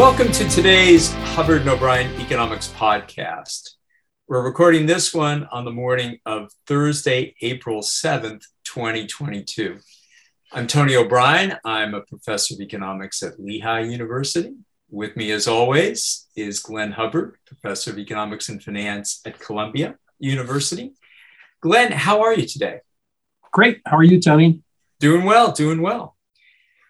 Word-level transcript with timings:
Welcome 0.00 0.32
to 0.32 0.48
today's 0.48 1.12
Hubbard 1.12 1.60
and 1.60 1.68
O'Brien 1.68 2.18
Economics 2.18 2.68
Podcast. 2.68 3.72
We're 4.28 4.42
recording 4.42 4.86
this 4.86 5.12
one 5.12 5.46
on 5.52 5.66
the 5.66 5.72
morning 5.72 6.20
of 6.24 6.50
Thursday, 6.66 7.34
April 7.42 7.82
7th, 7.82 8.44
2022. 8.64 9.78
I'm 10.52 10.66
Tony 10.66 10.96
O'Brien. 10.96 11.58
I'm 11.66 11.92
a 11.92 12.00
professor 12.00 12.54
of 12.54 12.62
economics 12.62 13.22
at 13.22 13.38
Lehigh 13.38 13.82
University. 13.82 14.54
With 14.88 15.18
me, 15.18 15.32
as 15.32 15.46
always, 15.46 16.28
is 16.34 16.60
Glenn 16.60 16.92
Hubbard, 16.92 17.36
professor 17.44 17.90
of 17.90 17.98
economics 17.98 18.48
and 18.48 18.62
finance 18.62 19.20
at 19.26 19.38
Columbia 19.38 19.96
University. 20.18 20.94
Glenn, 21.60 21.92
how 21.92 22.22
are 22.22 22.32
you 22.32 22.46
today? 22.46 22.78
Great. 23.52 23.82
How 23.84 23.98
are 23.98 24.02
you, 24.02 24.18
Tony? 24.18 24.62
Doing 24.98 25.26
well, 25.26 25.52
doing 25.52 25.82
well. 25.82 26.16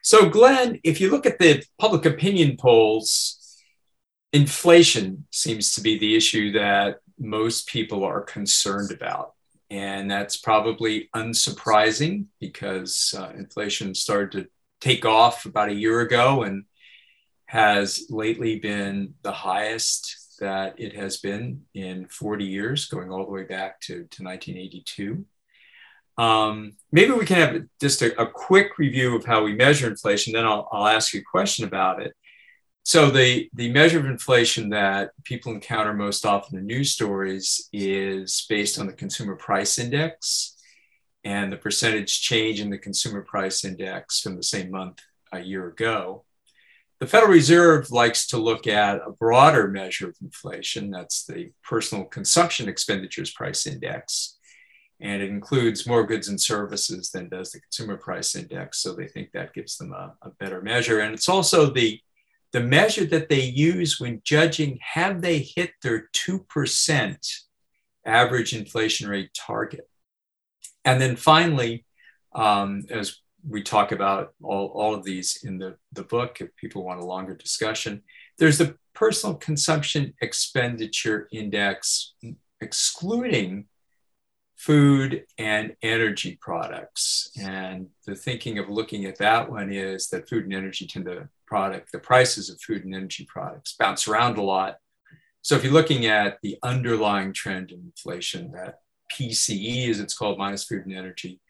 So, 0.02 0.28
Glenn, 0.28 0.80
if 0.82 1.00
you 1.00 1.10
look 1.10 1.26
at 1.26 1.38
the 1.38 1.62
public 1.78 2.06
opinion 2.06 2.56
polls, 2.56 3.60
inflation 4.32 5.26
seems 5.30 5.74
to 5.74 5.80
be 5.80 5.98
the 5.98 6.16
issue 6.16 6.52
that 6.52 7.00
most 7.18 7.68
people 7.68 8.04
are 8.04 8.22
concerned 8.22 8.90
about. 8.90 9.34
And 9.70 10.10
that's 10.10 10.36
probably 10.36 11.08
unsurprising 11.14 12.26
because 12.40 13.14
uh, 13.16 13.32
inflation 13.36 13.94
started 13.94 14.32
to 14.32 14.48
take 14.80 15.04
off 15.04 15.44
about 15.44 15.68
a 15.68 15.74
year 15.74 16.00
ago 16.00 16.42
and 16.42 16.64
has 17.46 18.06
lately 18.10 18.58
been 18.58 19.14
the 19.22 19.32
highest 19.32 20.36
that 20.40 20.80
it 20.80 20.94
has 20.96 21.18
been 21.18 21.62
in 21.74 22.06
40 22.08 22.44
years, 22.44 22.86
going 22.86 23.10
all 23.10 23.26
the 23.26 23.30
way 23.30 23.44
back 23.44 23.80
to, 23.82 23.94
to 24.10 24.22
1982. 24.22 25.24
Um, 26.20 26.72
maybe 26.92 27.12
we 27.12 27.24
can 27.24 27.36
have 27.36 27.62
just 27.80 28.02
a, 28.02 28.20
a, 28.20 28.26
quick 28.26 28.76
review 28.76 29.16
of 29.16 29.24
how 29.24 29.42
we 29.42 29.54
measure 29.54 29.88
inflation, 29.88 30.34
then 30.34 30.44
I'll, 30.44 30.68
I'll 30.70 30.86
ask 30.86 31.14
you 31.14 31.20
a 31.20 31.24
question 31.24 31.64
about 31.64 32.02
it. 32.02 32.12
So 32.82 33.10
the, 33.10 33.48
the 33.54 33.72
measure 33.72 33.98
of 33.98 34.04
inflation 34.04 34.68
that 34.68 35.12
people 35.24 35.50
encounter 35.50 35.94
most 35.94 36.26
often 36.26 36.58
in 36.58 36.66
news 36.66 36.92
stories 36.92 37.70
is 37.72 38.44
based 38.50 38.78
on 38.78 38.86
the 38.86 38.92
consumer 38.92 39.34
price 39.34 39.78
index 39.78 40.58
and 41.24 41.50
the 41.50 41.56
percentage 41.56 42.20
change 42.20 42.60
in 42.60 42.68
the 42.68 42.76
consumer 42.76 43.22
price 43.22 43.64
index 43.64 44.20
from 44.20 44.36
the 44.36 44.42
same 44.42 44.70
month 44.70 44.98
a 45.32 45.40
year 45.40 45.68
ago. 45.68 46.26
The 46.98 47.06
Federal 47.06 47.32
Reserve 47.32 47.90
likes 47.90 48.26
to 48.26 48.36
look 48.36 48.66
at 48.66 49.00
a 49.06 49.10
broader 49.10 49.68
measure 49.68 50.10
of 50.10 50.16
inflation, 50.20 50.90
that's 50.90 51.24
the 51.24 51.52
personal 51.64 52.04
consumption 52.04 52.68
expenditures 52.68 53.30
price 53.30 53.66
index 53.66 54.36
and 55.00 55.22
it 55.22 55.30
includes 55.30 55.86
more 55.86 56.06
goods 56.06 56.28
and 56.28 56.40
services 56.40 57.10
than 57.10 57.28
does 57.28 57.52
the 57.52 57.60
consumer 57.60 57.96
price 57.96 58.34
index. 58.34 58.82
So 58.82 58.94
they 58.94 59.06
think 59.06 59.32
that 59.32 59.54
gives 59.54 59.76
them 59.76 59.92
a, 59.92 60.14
a, 60.22 60.30
better 60.38 60.60
measure. 60.60 61.00
And 61.00 61.14
it's 61.14 61.28
also 61.28 61.70
the, 61.70 61.98
the 62.52 62.60
measure 62.60 63.06
that 63.06 63.28
they 63.28 63.42
use 63.42 63.98
when 63.98 64.20
judging 64.24 64.78
have 64.82 65.22
they 65.22 65.38
hit 65.38 65.72
their 65.82 66.10
2% 66.12 67.16
average 68.04 68.54
inflation 68.54 69.08
rate 69.08 69.30
target. 69.34 69.88
And 70.84 71.00
then 71.00 71.16
finally, 71.16 71.86
um, 72.34 72.84
as 72.90 73.16
we 73.48 73.62
talk 73.62 73.92
about 73.92 74.34
all, 74.42 74.66
all 74.66 74.94
of 74.94 75.04
these 75.04 75.40
in 75.42 75.58
the, 75.58 75.76
the 75.92 76.02
book, 76.02 76.38
if 76.40 76.54
people 76.56 76.84
want 76.84 77.00
a 77.00 77.06
longer 77.06 77.34
discussion, 77.34 78.02
there's 78.38 78.58
the 78.58 78.76
personal 78.94 79.36
consumption 79.36 80.12
expenditure 80.20 81.26
index, 81.32 82.14
excluding 82.60 83.66
food 84.60 85.24
and 85.38 85.74
energy 85.80 86.38
products. 86.38 87.30
And 87.40 87.86
the 88.06 88.14
thinking 88.14 88.58
of 88.58 88.68
looking 88.68 89.06
at 89.06 89.16
that 89.16 89.50
one 89.50 89.72
is 89.72 90.08
that 90.08 90.28
food 90.28 90.44
and 90.44 90.52
energy 90.52 90.86
tend 90.86 91.06
to 91.06 91.30
product, 91.46 91.92
the 91.92 91.98
prices 91.98 92.50
of 92.50 92.60
food 92.60 92.84
and 92.84 92.94
energy 92.94 93.26
products 93.26 93.74
bounce 93.78 94.06
around 94.06 94.36
a 94.36 94.42
lot. 94.42 94.76
So 95.40 95.56
if 95.56 95.64
you're 95.64 95.72
looking 95.72 96.04
at 96.04 96.38
the 96.42 96.58
underlying 96.62 97.32
trend 97.32 97.70
in 97.70 97.80
inflation, 97.80 98.52
that 98.52 98.80
PCE, 99.10 99.88
as 99.88 99.98
it's 99.98 100.16
called, 100.16 100.36
minus 100.36 100.64
food 100.64 100.84
and 100.84 100.94
energy, 100.94 101.40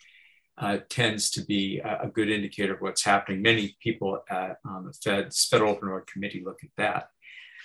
uh, 0.56 0.78
tends 0.88 1.30
to 1.30 1.44
be 1.44 1.80
a, 1.80 2.02
a, 2.02 2.08
good 2.08 2.30
indicator 2.30 2.74
of 2.74 2.80
what's 2.80 3.02
happening. 3.02 3.42
Many 3.42 3.76
people 3.82 4.22
at 4.30 4.58
um, 4.64 4.84
the 4.86 4.92
Fed's 4.92 5.46
Federal 5.46 5.72
Open 5.72 5.88
Market 5.88 6.12
Committee 6.12 6.42
look 6.44 6.58
at 6.62 6.70
that. 6.76 7.08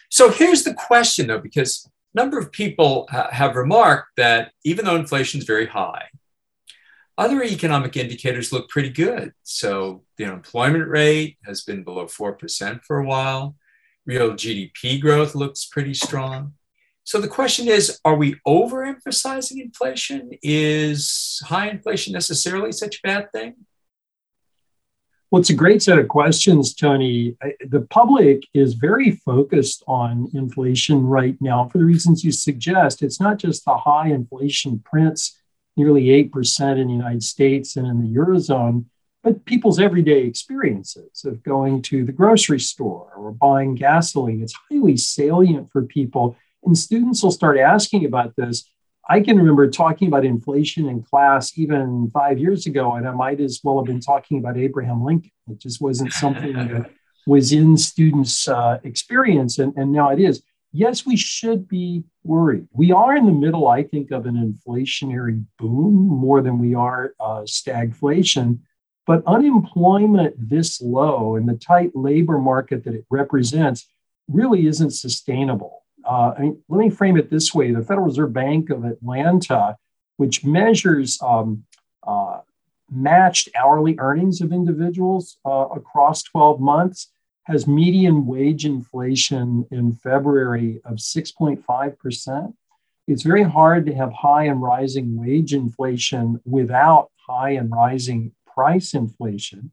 So 0.10 0.30
here's 0.30 0.64
the 0.64 0.74
question, 0.74 1.28
though, 1.28 1.40
because 1.40 1.88
number 2.16 2.40
of 2.40 2.52
people 2.52 3.08
ha- 3.12 3.30
have 3.32 3.56
remarked 3.56 4.16
that 4.18 4.52
even 4.64 4.86
though 4.86 4.96
inflation 4.96 5.40
is 5.40 5.46
very 5.46 5.68
high, 5.68 6.06
other 7.18 7.44
economic 7.44 7.96
indicators 7.96 8.52
look 8.52 8.70
pretty 8.70 8.90
good. 8.90 9.34
So 9.44 10.04
the 10.18 10.26
unemployment 10.26 10.88
rate 10.88 11.38
has 11.46 11.64
been 11.64 11.84
below 11.84 12.06
4% 12.06 12.82
for 12.84 12.98
a 12.98 13.06
while. 13.06 13.56
Real 14.06 14.32
GDP 14.32 15.00
growth 15.00 15.36
looks 15.36 15.66
pretty 15.66 15.94
strong. 15.94 16.54
So 17.04 17.22
the 17.22 17.28
question 17.28 17.68
is 17.68 18.00
are 18.04 18.16
we 18.16 18.36
overemphasizing 18.48 19.62
inflation? 19.62 20.32
Is 20.42 21.42
high 21.46 21.70
inflation 21.70 22.14
necessarily 22.14 22.72
such 22.72 22.96
a 22.96 23.08
bad 23.08 23.32
thing? 23.32 23.56
Well, 25.36 25.42
it's 25.42 25.50
a 25.50 25.54
great 25.54 25.84
set 25.84 26.00
of 26.00 26.08
questions, 26.08 26.74
Tony. 26.74 27.36
The 27.68 27.82
public 27.90 28.48
is 28.54 28.76
very 28.76 29.12
focused 29.12 29.84
on 29.86 30.30
inflation 30.34 31.06
right 31.06 31.36
now 31.42 31.68
for 31.68 31.78
the 31.78 31.84
reasons 31.84 32.24
you 32.24 32.32
suggest. 32.32 33.04
It's 33.04 33.20
not 33.20 33.38
just 33.38 33.66
the 33.66 33.76
high 33.76 34.08
inflation 34.08 34.82
prints, 34.86 35.38
nearly 35.76 36.06
8% 36.06 36.80
in 36.80 36.88
the 36.88 36.94
United 36.94 37.22
States 37.22 37.76
and 37.76 37.86
in 37.86 38.02
the 38.02 38.18
Eurozone, 38.18 38.86
but 39.26 39.44
people's 39.44 39.78
everyday 39.78 40.22
experiences 40.22 41.26
of 41.26 41.44
going 41.44 41.82
to 41.82 42.06
the 42.06 42.14
grocery 42.14 42.62
store 42.62 43.12
or 43.18 43.34
buying 43.34 43.76
gasoline. 43.76 44.42
It's 44.42 44.56
highly 44.72 44.96
salient 44.96 45.70
for 45.70 45.82
people. 45.82 46.38
And 46.64 46.78
students 46.78 47.22
will 47.22 47.32
start 47.32 47.58
asking 47.58 48.06
about 48.06 48.38
this 48.38 48.70
I 49.08 49.22
can 49.22 49.38
remember 49.38 49.70
talking 49.70 50.08
about 50.08 50.26
inflation 50.26 50.90
in 50.90 51.04
class 51.04 51.58
even 51.58 52.10
five 52.12 52.40
years 52.40 52.66
ago, 52.66 52.94
and 52.94 53.08
I 53.08 53.12
might 53.12 53.40
as 53.40 53.60
well 53.64 53.78
have 53.78 53.86
been 53.86 54.00
talking 54.00 54.40
about 54.40 54.58
Abraham 54.58 55.04
Lincoln. 55.04 55.32
It 55.50 55.60
just 55.60 55.80
wasn't 55.80 56.12
something 56.12 56.54
that 56.54 56.90
was 57.28 57.52
in 57.52 57.78
students' 57.78 58.48
uh, 58.48 58.80
experience, 58.84 59.60
and, 59.60 59.74
and 59.78 59.92
now 59.92 60.10
it 60.10 60.20
is. 60.20 60.42
Yes, 60.72 61.06
we 61.06 61.16
should 61.16 61.68
be 61.68 62.04
worried. 62.24 62.68
We 62.74 62.92
are 62.92 63.16
in 63.16 63.26
the 63.26 63.32
middle, 63.32 63.68
I 63.68 63.84
think, 63.84 64.12
of 64.12 64.26
an 64.26 64.36
inflationary 64.36 65.46
boom 65.58 66.08
more 66.08 66.42
than 66.42 66.60
we 66.60 66.74
are 66.74 67.14
uh, 67.20 67.44
stagflation. 67.44 68.60
But 69.08 69.24
unemployment 69.28 70.36
this 70.38 70.82
low 70.82 71.36
and 71.36 71.48
the 71.48 71.56
tight 71.56 71.92
labor 71.94 72.40
market 72.40 72.84
that 72.86 72.96
it 72.96 73.06
represents 73.10 73.88
really 74.28 74.66
isn't 74.66 74.92
sustainable. 74.92 75.85
Uh, 76.06 76.34
I 76.38 76.42
mean, 76.42 76.62
let 76.70 76.78
me 76.78 76.90
frame 76.90 77.18
it 77.18 77.30
this 77.30 77.54
way: 77.54 77.72
the 77.72 77.82
Federal 77.82 78.06
Reserve 78.06 78.34
Bank 78.34 78.70
of 78.70 78.86
Atlanta, 78.86 79.78
which 80.18 80.46
measures 80.46 81.20
um, 81.22 81.64
uh, 82.06 82.40
matched 82.92 83.50
hourly 83.56 83.96
earnings 84.00 84.42
of 84.42 84.52
individuals 84.52 85.38
uh, 85.46 85.68
across 85.76 86.24
12 86.24 86.60
months, 86.60 87.12
has 87.44 87.68
median 87.68 88.26
wage 88.26 88.66
inflation 88.66 89.66
in 89.72 89.94
February 89.94 90.82
of 90.86 90.98
6.5 90.98 91.98
percent. 91.98 92.56
It's 93.08 93.24
very 93.24 93.44
hard 93.44 93.86
to 93.86 93.94
have 93.94 94.14
high 94.14 94.46
and 94.46 94.62
rising 94.62 95.16
wage 95.16 95.54
inflation 95.54 96.42
without 96.44 97.12
high 97.28 97.52
and 97.52 97.72
rising 97.72 98.32
price 98.48 98.94
inflation. 98.94 99.72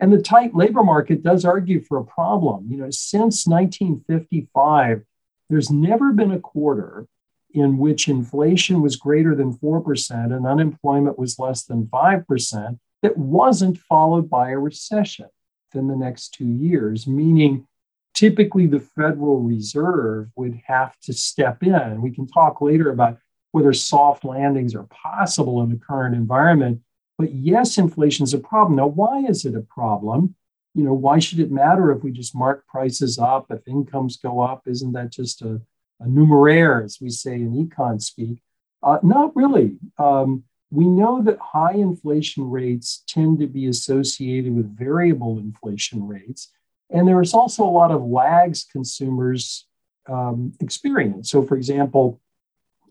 And 0.00 0.12
the 0.12 0.20
tight 0.20 0.54
labor 0.54 0.82
market 0.82 1.22
does 1.22 1.44
argue 1.44 1.80
for 1.80 1.98
a 1.98 2.04
problem. 2.04 2.66
You 2.68 2.78
know, 2.78 2.90
since 2.90 3.46
1955, 3.46 5.04
there's 5.48 5.70
never 5.70 6.12
been 6.12 6.32
a 6.32 6.40
quarter 6.40 7.06
in 7.52 7.78
which 7.78 8.08
inflation 8.08 8.82
was 8.82 8.96
greater 8.96 9.34
than 9.34 9.54
4% 9.54 10.36
and 10.36 10.46
unemployment 10.46 11.18
was 11.18 11.38
less 11.38 11.64
than 11.64 11.86
5% 11.86 12.78
that 13.02 13.16
wasn't 13.16 13.78
followed 13.78 14.28
by 14.28 14.50
a 14.50 14.58
recession 14.58 15.26
within 15.72 15.88
the 15.88 15.96
next 15.96 16.30
two 16.34 16.46
years, 16.46 17.06
meaning 17.06 17.66
typically 18.14 18.66
the 18.66 18.80
Federal 18.80 19.40
Reserve 19.40 20.30
would 20.36 20.60
have 20.66 20.98
to 21.00 21.12
step 21.12 21.62
in. 21.62 22.00
We 22.00 22.10
can 22.10 22.26
talk 22.26 22.60
later 22.60 22.90
about 22.90 23.18
whether 23.52 23.72
soft 23.72 24.24
landings 24.24 24.74
are 24.74 24.84
possible 24.84 25.62
in 25.62 25.70
the 25.70 25.76
current 25.76 26.16
environment. 26.16 26.80
But 27.18 27.32
yes, 27.32 27.78
inflation 27.78 28.24
is 28.24 28.34
a 28.34 28.38
problem. 28.38 28.76
Now, 28.76 28.88
why 28.88 29.20
is 29.20 29.44
it 29.44 29.54
a 29.54 29.60
problem? 29.60 30.34
You 30.74 30.82
know, 30.82 30.94
why 30.94 31.18
should 31.18 31.40
it 31.40 31.52
matter 31.52 31.92
if 31.92 32.02
we 32.02 32.10
just 32.10 32.34
mark 32.34 32.66
prices 32.66 33.18
up, 33.18 33.46
if 33.50 33.66
incomes 33.66 34.16
go 34.16 34.40
up? 34.40 34.62
Isn't 34.66 34.92
that 34.92 35.10
just 35.10 35.42
a, 35.42 35.60
a 36.00 36.04
numeraire, 36.06 36.84
as 36.84 36.98
we 37.00 37.10
say 37.10 37.34
in 37.34 37.52
econ 37.52 38.02
speak? 38.02 38.40
Uh, 38.82 38.98
not 39.02 39.34
really. 39.36 39.76
Um, 39.98 40.44
we 40.70 40.86
know 40.86 41.22
that 41.22 41.38
high 41.38 41.74
inflation 41.74 42.50
rates 42.50 43.04
tend 43.06 43.38
to 43.38 43.46
be 43.46 43.66
associated 43.66 44.54
with 44.54 44.76
variable 44.76 45.38
inflation 45.38 46.08
rates. 46.08 46.52
And 46.90 47.06
there 47.06 47.22
is 47.22 47.32
also 47.32 47.64
a 47.64 47.70
lot 47.70 47.92
of 47.92 48.02
lags 48.02 48.66
consumers 48.70 49.66
um, 50.08 50.52
experience. 50.60 51.30
So, 51.30 51.42
for 51.42 51.56
example, 51.56 52.20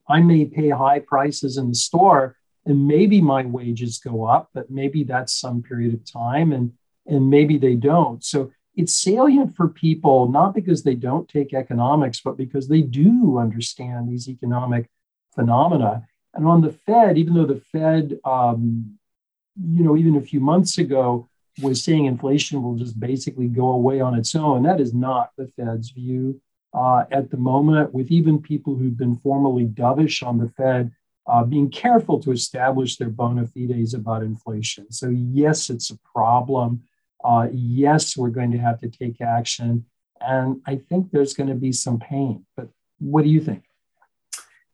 I 0.07 0.21
may 0.21 0.45
pay 0.45 0.69
high 0.69 0.99
prices 0.99 1.57
in 1.57 1.69
the 1.69 1.75
store 1.75 2.37
and 2.65 2.87
maybe 2.87 3.19
my 3.19 3.43
wages 3.43 3.99
go 3.99 4.25
up, 4.25 4.49
but 4.53 4.71
maybe 4.71 5.03
that's 5.03 5.33
some 5.33 5.61
period 5.61 5.93
of 5.93 6.09
time. 6.09 6.53
And 6.53 6.73
and 7.05 7.29
maybe 7.29 7.57
they 7.57 7.75
don't. 7.75 8.23
So 8.23 8.51
it's 8.75 8.93
salient 8.93 9.55
for 9.55 9.67
people 9.67 10.29
not 10.29 10.55
because 10.55 10.83
they 10.83 10.95
don't 10.95 11.29
take 11.29 11.53
economics, 11.53 12.21
but 12.21 12.37
because 12.37 12.67
they 12.67 12.81
do 12.81 13.37
understand 13.37 14.09
these 14.09 14.27
economic 14.27 14.89
phenomena. 15.35 16.07
And 16.33 16.47
on 16.47 16.61
the 16.61 16.71
Fed, 16.71 17.17
even 17.17 17.35
though 17.35 17.45
the 17.45 17.61
Fed, 17.71 18.19
um, 18.25 18.97
you 19.61 19.83
know, 19.83 19.95
even 19.95 20.15
a 20.15 20.21
few 20.21 20.39
months 20.39 20.77
ago 20.79 21.29
was 21.61 21.83
saying 21.83 22.05
inflation 22.05 22.63
will 22.63 22.75
just 22.75 22.99
basically 22.99 23.47
go 23.47 23.71
away 23.71 24.01
on 24.01 24.15
its 24.15 24.33
own, 24.33 24.63
that 24.63 24.81
is 24.81 24.93
not 24.93 25.31
the 25.37 25.47
Fed's 25.55 25.91
view 25.91 26.41
uh, 26.73 27.03
at 27.11 27.29
the 27.29 27.37
moment. 27.37 27.93
With 27.93 28.09
even 28.09 28.41
people 28.41 28.75
who've 28.75 28.97
been 28.97 29.17
formally 29.17 29.67
dovish 29.67 30.25
on 30.25 30.39
the 30.39 30.49
Fed 30.49 30.91
uh, 31.27 31.43
being 31.43 31.69
careful 31.69 32.19
to 32.19 32.31
establish 32.31 32.97
their 32.97 33.09
bona 33.09 33.47
fides 33.47 33.93
about 33.93 34.23
inflation. 34.23 34.91
So 34.91 35.09
yes, 35.09 35.69
it's 35.69 35.91
a 35.91 35.99
problem. 35.99 36.83
Uh, 37.23 37.47
yes, 37.51 38.17
we're 38.17 38.29
going 38.29 38.51
to 38.51 38.57
have 38.57 38.79
to 38.81 38.89
take 38.89 39.21
action. 39.21 39.85
And 40.19 40.61
I 40.65 40.75
think 40.75 41.11
there's 41.11 41.33
going 41.33 41.49
to 41.49 41.55
be 41.55 41.71
some 41.71 41.99
pain. 41.99 42.45
But 42.55 42.69
what 42.99 43.23
do 43.23 43.29
you 43.29 43.41
think? 43.41 43.63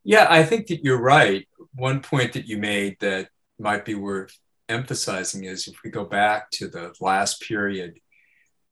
Yeah, 0.04 0.26
I 0.28 0.44
think 0.44 0.68
that 0.68 0.84
you're 0.84 1.00
right. 1.00 1.46
One 1.74 2.00
point 2.00 2.32
that 2.32 2.46
you 2.46 2.58
made 2.58 2.96
that 3.00 3.28
might 3.58 3.84
be 3.84 3.94
worth 3.94 4.36
emphasizing 4.68 5.44
is 5.44 5.66
if 5.66 5.76
we 5.84 5.90
go 5.90 6.04
back 6.04 6.50
to 6.52 6.68
the 6.68 6.94
last 7.00 7.42
period 7.42 7.98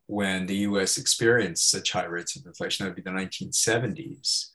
when 0.06 0.46
the 0.46 0.56
US 0.56 0.96
experienced 0.96 1.70
such 1.70 1.92
high 1.92 2.06
rates 2.06 2.34
of 2.34 2.46
inflation, 2.46 2.84
that 2.84 2.90
would 2.90 2.96
be 2.96 3.02
the 3.02 3.10
1970s. 3.10 4.46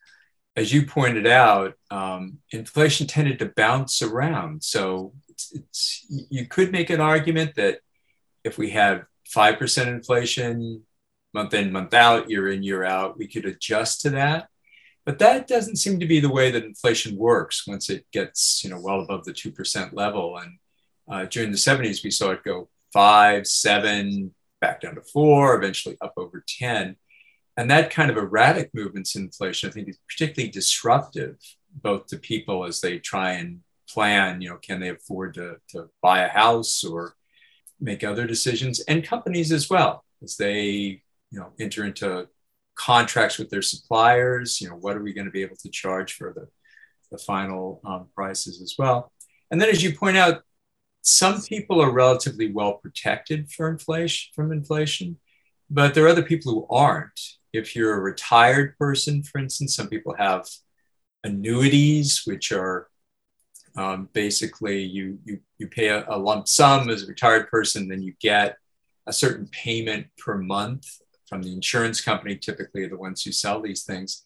As 0.55 0.73
you 0.73 0.85
pointed 0.85 1.27
out, 1.27 1.75
um, 1.91 2.39
inflation 2.51 3.07
tended 3.07 3.39
to 3.39 3.53
bounce 3.55 4.01
around. 4.01 4.63
So 4.63 5.13
it's, 5.29 5.53
it's, 5.53 6.05
you 6.09 6.47
could 6.47 6.71
make 6.71 6.89
an 6.89 7.01
argument 7.01 7.55
that 7.55 7.79
if 8.43 8.57
we 8.57 8.71
have 8.71 9.05
5% 9.35 9.87
inflation 9.87 10.83
month 11.33 11.53
in, 11.53 11.71
month 11.71 11.93
out, 11.93 12.29
year 12.29 12.51
in, 12.51 12.63
year 12.63 12.83
out, 12.83 13.17
we 13.17 13.27
could 13.27 13.45
adjust 13.45 14.01
to 14.01 14.11
that. 14.11 14.47
But 15.05 15.19
that 15.19 15.47
doesn't 15.47 15.77
seem 15.77 15.99
to 15.99 16.05
be 16.05 16.19
the 16.19 16.31
way 16.31 16.51
that 16.51 16.63
inflation 16.63 17.17
works 17.17 17.67
once 17.67 17.89
it 17.89 18.05
gets, 18.11 18.63
you 18.63 18.69
know, 18.69 18.79
well 18.79 19.01
above 19.01 19.25
the 19.25 19.33
2% 19.33 19.93
level. 19.93 20.37
And 20.37 20.59
uh, 21.11 21.25
during 21.25 21.51
the 21.51 21.57
70s, 21.57 22.03
we 22.03 22.11
saw 22.11 22.31
it 22.31 22.43
go 22.43 22.69
five, 22.93 23.47
seven, 23.47 24.33
back 24.61 24.79
down 24.81 24.95
to 24.95 25.01
four, 25.01 25.55
eventually 25.55 25.97
up 25.99 26.13
over 26.15 26.43
10. 26.47 26.95
And 27.57 27.69
that 27.69 27.91
kind 27.91 28.09
of 28.09 28.17
erratic 28.17 28.69
movements 28.73 29.15
in 29.15 29.23
inflation, 29.23 29.69
I 29.69 29.73
think, 29.73 29.89
is 29.89 29.99
particularly 30.07 30.51
disruptive, 30.51 31.35
both 31.69 32.07
to 32.07 32.17
people 32.17 32.63
as 32.65 32.79
they 32.79 32.99
try 32.99 33.33
and 33.33 33.59
plan, 33.89 34.41
you 34.41 34.49
know, 34.49 34.57
can 34.57 34.79
they 34.79 34.89
afford 34.89 35.33
to, 35.35 35.57
to 35.69 35.89
buy 36.01 36.21
a 36.21 36.29
house 36.29 36.83
or 36.83 37.15
make 37.83 38.03
other 38.03 38.25
decisions 38.25 38.79
and 38.81 39.03
companies 39.03 39.51
as 39.51 39.69
well 39.69 40.05
as 40.23 40.37
they 40.37 41.01
you 41.31 41.39
know 41.39 41.51
enter 41.59 41.83
into 41.83 42.27
contracts 42.75 43.37
with 43.37 43.49
their 43.49 43.61
suppliers 43.61 44.61
you 44.61 44.69
know 44.69 44.75
what 44.75 44.95
are 44.95 45.03
we 45.03 45.13
going 45.13 45.25
to 45.25 45.31
be 45.31 45.43
able 45.43 45.57
to 45.57 45.69
charge 45.69 46.13
for 46.13 46.33
the, 46.33 46.47
the 47.11 47.17
final 47.17 47.81
um, 47.85 48.07
prices 48.15 48.61
as 48.61 48.75
well. 48.77 49.11
And 49.51 49.61
then 49.61 49.69
as 49.69 49.83
you 49.83 49.95
point 49.95 50.17
out 50.17 50.41
some 51.01 51.41
people 51.41 51.81
are 51.81 51.91
relatively 51.91 52.51
well 52.51 52.75
protected 52.75 53.51
for 53.51 53.69
inflation 53.69 54.31
from 54.33 54.51
inflation 54.51 55.19
but 55.69 55.93
there 55.93 56.05
are 56.05 56.09
other 56.09 56.23
people 56.23 56.51
who 56.51 56.67
aren't. 56.69 57.19
If 57.51 57.75
you're 57.75 57.95
a 57.95 57.99
retired 57.99 58.77
person 58.77 59.23
for 59.23 59.39
instance 59.39 59.75
some 59.75 59.89
people 59.89 60.15
have 60.17 60.47
annuities 61.23 62.23
which 62.25 62.51
are 62.51 62.87
um, 63.75 64.09
basically, 64.13 64.83
you, 64.83 65.19
you, 65.25 65.39
you 65.57 65.67
pay 65.67 65.89
a, 65.89 66.05
a 66.07 66.17
lump 66.17 66.47
sum 66.47 66.89
as 66.89 67.03
a 67.03 67.07
retired 67.07 67.49
person, 67.49 67.87
then 67.87 68.01
you 68.01 68.13
get 68.19 68.57
a 69.07 69.13
certain 69.13 69.47
payment 69.47 70.07
per 70.17 70.37
month 70.37 70.87
from 71.27 71.41
the 71.41 71.51
insurance 71.51 71.99
company, 71.99 72.35
typically 72.35 72.87
the 72.87 72.97
ones 72.97 73.23
who 73.23 73.31
sell 73.31 73.61
these 73.61 73.83
things. 73.83 74.23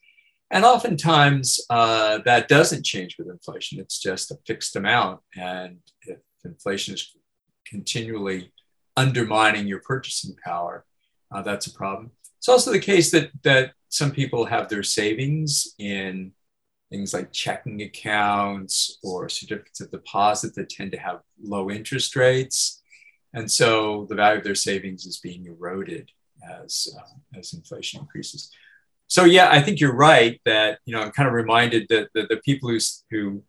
And 0.52 0.64
oftentimes 0.64 1.60
uh, 1.70 2.20
that 2.26 2.48
doesn't 2.48 2.86
change 2.86 3.18
with 3.18 3.30
inflation. 3.30 3.80
It's 3.80 4.00
just 4.00 4.32
a 4.32 4.38
fixed 4.46 4.76
amount. 4.76 5.22
And 5.36 5.80
if 6.02 6.20
inflation 6.44 6.94
is 6.94 7.16
continually 7.66 8.54
undermining 8.96 9.68
your 9.68 9.82
purchasing 9.82 10.36
power, 10.44 10.86
uh, 11.32 11.42
that's 11.42 11.68
a 11.68 11.74
problem. 11.74 12.12
It's 12.38 12.50
also 12.50 12.72
the 12.72 12.80
case 12.80 13.12
that, 13.12 13.32
that 13.44 13.74
some 13.90 14.12
people 14.12 14.46
have 14.46 14.70
their 14.70 14.84
savings 14.84 15.74
in 15.80 16.32
things 16.90 17.14
like 17.14 17.32
checking 17.32 17.82
accounts 17.82 18.98
or 19.04 19.30
certificates 19.30 19.82
of 19.82 19.92
deposit 19.92 20.56
that 20.56 20.70
tend 20.70 20.92
to 20.92 20.98
have 20.98 21.20
low 21.42 21.70
interest 21.70 22.16
rates. 22.16 22.82
And 23.34 23.50
so 23.52 24.06
the 24.10 24.16
value 24.16 24.40
of 24.40 24.44
their 24.44 24.56
savings 24.56 25.06
is 25.06 25.20
being 25.20 25.46
eroded 25.46 26.12
as, 26.50 26.88
uh, 26.98 27.38
as 27.38 27.54
inflation 27.54 28.00
increases. 28.00 28.52
So 29.08 29.26
yeah, 29.26 29.50
I 29.52 29.62
think 29.62 29.80
you're 29.80 29.96
right 29.96 30.40
that, 30.46 30.80
you 30.86 30.96
know, 30.96 31.02
I'm 31.02 31.12
kind 31.12 31.28
of 31.28 31.34
reminded 31.34 31.88
that 31.90 32.10
the, 32.14 32.42
people 32.44 32.70
who, 32.70 32.80
who 33.12 33.44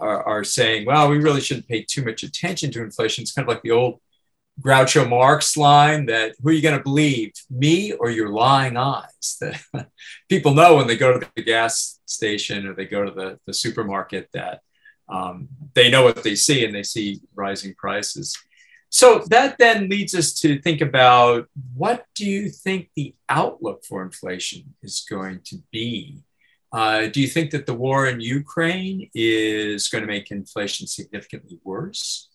are, 0.00 0.22
are 0.24 0.44
saying, 0.44 0.86
well, 0.86 1.08
we 1.08 1.18
really 1.18 1.40
shouldn't 1.40 1.68
pay 1.68 1.82
too 1.82 2.04
much 2.04 2.22
attention 2.22 2.70
to 2.72 2.82
inflation. 2.82 3.22
It's 3.22 3.32
kind 3.32 3.48
of 3.48 3.52
like 3.52 3.62
the 3.62 3.70
old 3.72 4.00
Groucho 4.60 5.08
Marx 5.08 5.56
line 5.56 6.06
that 6.06 6.34
who 6.42 6.48
are 6.48 6.52
you 6.52 6.62
going 6.62 6.76
to 6.76 6.82
believe, 6.82 7.32
me 7.50 7.92
or 7.92 8.10
your 8.10 8.30
lying 8.30 8.76
eyes? 8.76 9.38
That 9.40 9.88
people 10.28 10.54
know 10.54 10.76
when 10.76 10.86
they 10.86 10.96
go 10.96 11.18
to 11.18 11.30
the 11.36 11.42
gas 11.42 12.00
station 12.06 12.66
or 12.66 12.74
they 12.74 12.86
go 12.86 13.04
to 13.04 13.10
the, 13.10 13.38
the 13.46 13.54
supermarket 13.54 14.28
that 14.32 14.60
um, 15.08 15.48
they 15.74 15.90
know 15.90 16.02
what 16.02 16.22
they 16.22 16.34
see 16.34 16.64
and 16.64 16.74
they 16.74 16.82
see 16.82 17.20
rising 17.34 17.74
prices. 17.74 18.36
So 18.90 19.24
that 19.28 19.58
then 19.58 19.88
leads 19.88 20.14
us 20.14 20.32
to 20.40 20.60
think 20.60 20.80
about 20.80 21.46
what 21.74 22.04
do 22.14 22.26
you 22.26 22.48
think 22.48 22.90
the 22.96 23.14
outlook 23.28 23.84
for 23.84 24.02
inflation 24.02 24.74
is 24.82 25.06
going 25.08 25.40
to 25.44 25.56
be? 25.70 26.22
Uh, 26.72 27.06
do 27.06 27.20
you 27.20 27.28
think 27.28 27.50
that 27.50 27.66
the 27.66 27.74
war 27.74 28.06
in 28.06 28.20
Ukraine 28.20 29.10
is 29.14 29.88
going 29.88 30.02
to 30.02 30.08
make 30.08 30.30
inflation 30.30 30.86
significantly 30.86 31.58
worse? 31.64 32.27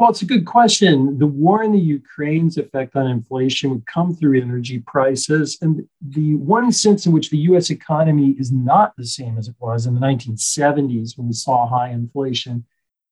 Well, 0.00 0.08
it's 0.08 0.22
a 0.22 0.26
good 0.26 0.46
question. 0.46 1.18
The 1.18 1.26
war 1.26 1.62
in 1.62 1.72
the 1.72 1.78
Ukraine's 1.78 2.56
effect 2.56 2.96
on 2.96 3.06
inflation 3.06 3.68
would 3.68 3.84
come 3.84 4.16
through 4.16 4.40
energy 4.40 4.78
prices. 4.78 5.58
And 5.60 5.86
the 6.00 6.36
one 6.36 6.72
sense 6.72 7.04
in 7.04 7.12
which 7.12 7.28
the 7.28 7.36
US 7.50 7.68
economy 7.68 8.30
is 8.38 8.50
not 8.50 8.96
the 8.96 9.04
same 9.04 9.36
as 9.36 9.48
it 9.48 9.56
was 9.58 9.84
in 9.84 9.92
the 9.92 10.00
1970s 10.00 11.18
when 11.18 11.26
we 11.26 11.34
saw 11.34 11.68
high 11.68 11.90
inflation 11.90 12.64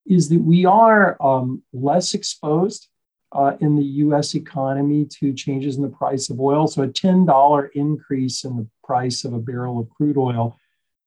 is 0.06 0.31
that 0.31 0.40
we 0.40 0.64
are 0.64 1.19
um, 1.20 1.62
less 1.75 2.14
exposed 2.14 2.88
uh, 3.33 3.59
in 3.61 3.76
the 3.76 3.85
US 4.07 4.35
economy 4.35 5.04
to 5.21 5.35
changes 5.35 5.76
in 5.76 5.83
the 5.83 5.90
price 5.90 6.30
of 6.30 6.40
oil. 6.40 6.66
So 6.66 6.85
a 6.85 6.88
$10 6.88 7.68
increase 7.75 8.45
in 8.45 8.57
the 8.57 8.66
price 8.83 9.26
of 9.26 9.35
a 9.35 9.38
barrel 9.38 9.78
of 9.78 9.90
crude 9.90 10.16
oil 10.16 10.57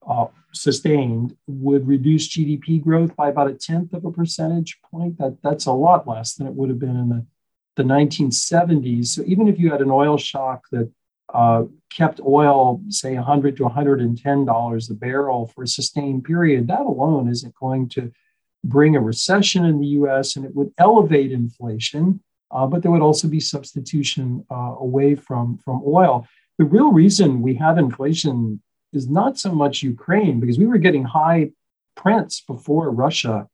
uh, 0.08 0.26
sustained 0.54 1.36
would 1.48 1.88
reduce 1.88 2.30
GDP 2.30 2.82
growth 2.82 3.16
by 3.16 3.30
about 3.30 3.50
a 3.50 3.54
tenth 3.54 3.94
of 3.94 4.06
a 4.06 4.12
percentage 4.12 4.80
point. 4.90 5.18
That, 5.18 5.38
that's 5.44 5.66
a 5.66 5.72
lot 5.72 6.08
less 6.08 6.36
than 6.36 6.48
it 6.48 6.54
would 6.54 6.70
have 6.70 6.80
been 6.80 6.98
in 6.98 7.10
the, 7.10 7.26
the 7.76 7.84
1970s. 7.84 9.08
So 9.08 9.24
even 9.26 9.48
if 9.48 9.60
you 9.60 9.72
had 9.72 9.82
an 9.82 9.92
oil 9.92 10.18
shock 10.18 10.66
that 10.72 10.92
uh, 11.34 11.64
kept 11.90 12.20
oil, 12.20 12.82
say, 12.90 13.16
100 13.16 13.58
to 13.58 13.64
110 13.64 14.46
dollars 14.46 14.90
a 14.90 14.94
barrel 14.94 15.48
for 15.48 15.64
a 15.64 15.68
sustained 15.68 16.24
period, 16.26 16.68
that 16.68 16.82
alone 16.82 17.30
isn't 17.30 17.56
going 17.56 17.88
to 17.90 18.12
bring 18.64 18.96
a 18.96 19.02
recession 19.02 19.66
in 19.66 19.80
the 19.80 19.88
U.S. 19.88 20.36
and 20.36 20.46
it 20.46 20.56
would 20.56 20.74
elevate 20.78 21.32
inflation. 21.32 22.22
Uh, 22.52 22.68
but 22.68 22.82
there 22.82 22.92
would 22.92 23.02
also 23.02 23.30
be 23.30 23.40
substitution 23.40 24.46
uh, 24.52 24.76
away 24.80 25.16
from 25.16 25.58
from 25.58 25.82
oil. 25.86 26.28
The 26.58 26.66
real 26.66 26.92
reason 26.92 27.42
we 27.42 27.56
have 27.56 27.78
inflation 27.78 28.62
is 28.94 29.10
not 29.10 29.38
so 29.38 29.54
much 29.54 29.84
Ukraine, 29.84 30.40
because 30.40 30.60
we 30.60 30.66
were 30.68 30.78
getting 30.78 31.04
high 31.04 31.52
prints 31.96 32.42
before 32.42 32.92
Russia 32.92 33.48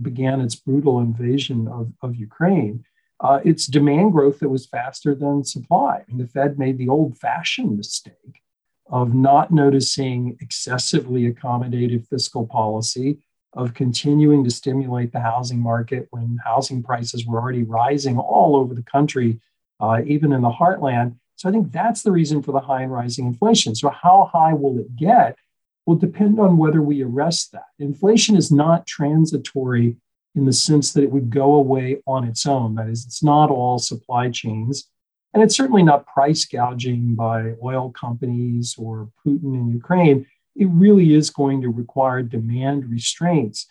began 0.00 0.40
its 0.40 0.54
brutal 0.54 1.00
invasion 1.00 1.68
of, 1.68 1.92
of 2.02 2.16
Ukraine. 2.16 2.84
Uh, 3.20 3.40
it's 3.44 3.66
demand 3.66 4.12
growth 4.12 4.40
that 4.40 4.48
was 4.48 4.66
faster 4.66 5.14
than 5.14 5.44
supply. 5.44 6.04
And 6.08 6.18
the 6.18 6.26
Fed 6.26 6.58
made 6.58 6.78
the 6.78 6.88
old 6.88 7.18
fashioned 7.18 7.76
mistake 7.76 8.42
of 8.90 9.14
not 9.14 9.50
noticing 9.50 10.36
excessively 10.40 11.32
accommodative 11.32 12.06
fiscal 12.08 12.46
policy, 12.46 13.18
of 13.54 13.74
continuing 13.74 14.42
to 14.44 14.50
stimulate 14.50 15.12
the 15.12 15.20
housing 15.20 15.60
market 15.60 16.08
when 16.10 16.38
housing 16.44 16.82
prices 16.82 17.26
were 17.26 17.38
already 17.38 17.62
rising 17.62 18.18
all 18.18 18.56
over 18.56 18.74
the 18.74 18.82
country, 18.82 19.38
uh, 19.78 20.00
even 20.06 20.32
in 20.32 20.40
the 20.40 20.50
heartland. 20.50 21.14
So 21.42 21.48
I 21.48 21.52
think 21.52 21.72
that's 21.72 22.02
the 22.02 22.12
reason 22.12 22.40
for 22.40 22.52
the 22.52 22.60
high 22.60 22.82
and 22.82 22.92
rising 22.92 23.26
inflation. 23.26 23.74
So 23.74 23.90
how 23.90 24.30
high 24.32 24.52
will 24.52 24.78
it 24.78 24.94
get 24.94 25.36
will 25.86 25.96
depend 25.96 26.38
on 26.38 26.56
whether 26.56 26.80
we 26.80 27.02
arrest 27.02 27.50
that. 27.50 27.66
Inflation 27.80 28.36
is 28.36 28.52
not 28.52 28.86
transitory 28.86 29.96
in 30.36 30.44
the 30.44 30.52
sense 30.52 30.92
that 30.92 31.02
it 31.02 31.10
would 31.10 31.30
go 31.30 31.54
away 31.54 32.00
on 32.06 32.22
its 32.22 32.46
own. 32.46 32.76
That 32.76 32.88
is, 32.88 33.04
it's 33.04 33.24
not 33.24 33.50
all 33.50 33.80
supply 33.80 34.30
chains. 34.30 34.88
And 35.34 35.42
it's 35.42 35.56
certainly 35.56 35.82
not 35.82 36.06
price 36.06 36.44
gouging 36.44 37.16
by 37.16 37.54
oil 37.60 37.90
companies 37.90 38.76
or 38.78 39.08
Putin 39.26 39.54
in 39.54 39.68
Ukraine. 39.72 40.24
It 40.54 40.68
really 40.68 41.12
is 41.12 41.28
going 41.28 41.60
to 41.62 41.70
require 41.70 42.22
demand 42.22 42.88
restraints. 42.88 43.66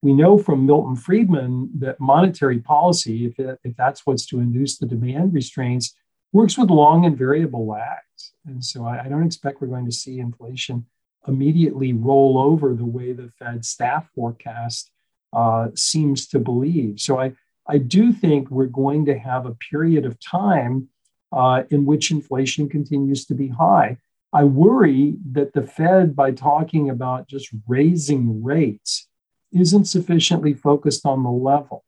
we 0.00 0.12
know 0.12 0.38
from 0.38 0.64
Milton 0.64 0.94
Friedman 0.94 1.70
that 1.80 1.98
monetary 1.98 2.60
policy, 2.60 3.26
if, 3.26 3.36
it, 3.40 3.58
if 3.64 3.74
that's 3.74 4.06
what's 4.06 4.26
to 4.26 4.38
induce 4.38 4.78
the 4.78 4.86
demand 4.86 5.34
restraints, 5.34 5.92
works 6.36 6.58
with 6.58 6.68
long 6.68 7.06
and 7.06 7.16
variable 7.16 7.66
lags. 7.66 8.32
And 8.44 8.62
so 8.62 8.84
I, 8.84 9.04
I 9.04 9.08
don't 9.08 9.24
expect 9.24 9.62
we're 9.62 9.68
going 9.68 9.86
to 9.86 9.92
see 9.92 10.18
inflation 10.18 10.84
immediately 11.26 11.94
roll 11.94 12.38
over 12.38 12.74
the 12.74 12.84
way 12.84 13.12
the 13.12 13.30
Fed 13.38 13.64
staff 13.64 14.08
forecast 14.14 14.90
uh, 15.32 15.68
seems 15.74 16.28
to 16.28 16.38
believe. 16.38 17.00
So 17.00 17.18
I, 17.18 17.32
I 17.66 17.78
do 17.78 18.12
think 18.12 18.50
we're 18.50 18.66
going 18.66 19.06
to 19.06 19.18
have 19.18 19.46
a 19.46 19.56
period 19.70 20.04
of 20.04 20.20
time 20.20 20.88
uh, 21.32 21.62
in 21.70 21.86
which 21.86 22.10
inflation 22.10 22.68
continues 22.68 23.24
to 23.26 23.34
be 23.34 23.48
high. 23.48 23.96
I 24.32 24.44
worry 24.44 25.16
that 25.32 25.54
the 25.54 25.62
Fed, 25.62 26.14
by 26.14 26.32
talking 26.32 26.90
about 26.90 27.28
just 27.28 27.48
raising 27.66 28.44
rates, 28.44 29.08
isn't 29.52 29.86
sufficiently 29.86 30.52
focused 30.52 31.06
on 31.06 31.22
the 31.22 31.30
level. 31.30 31.82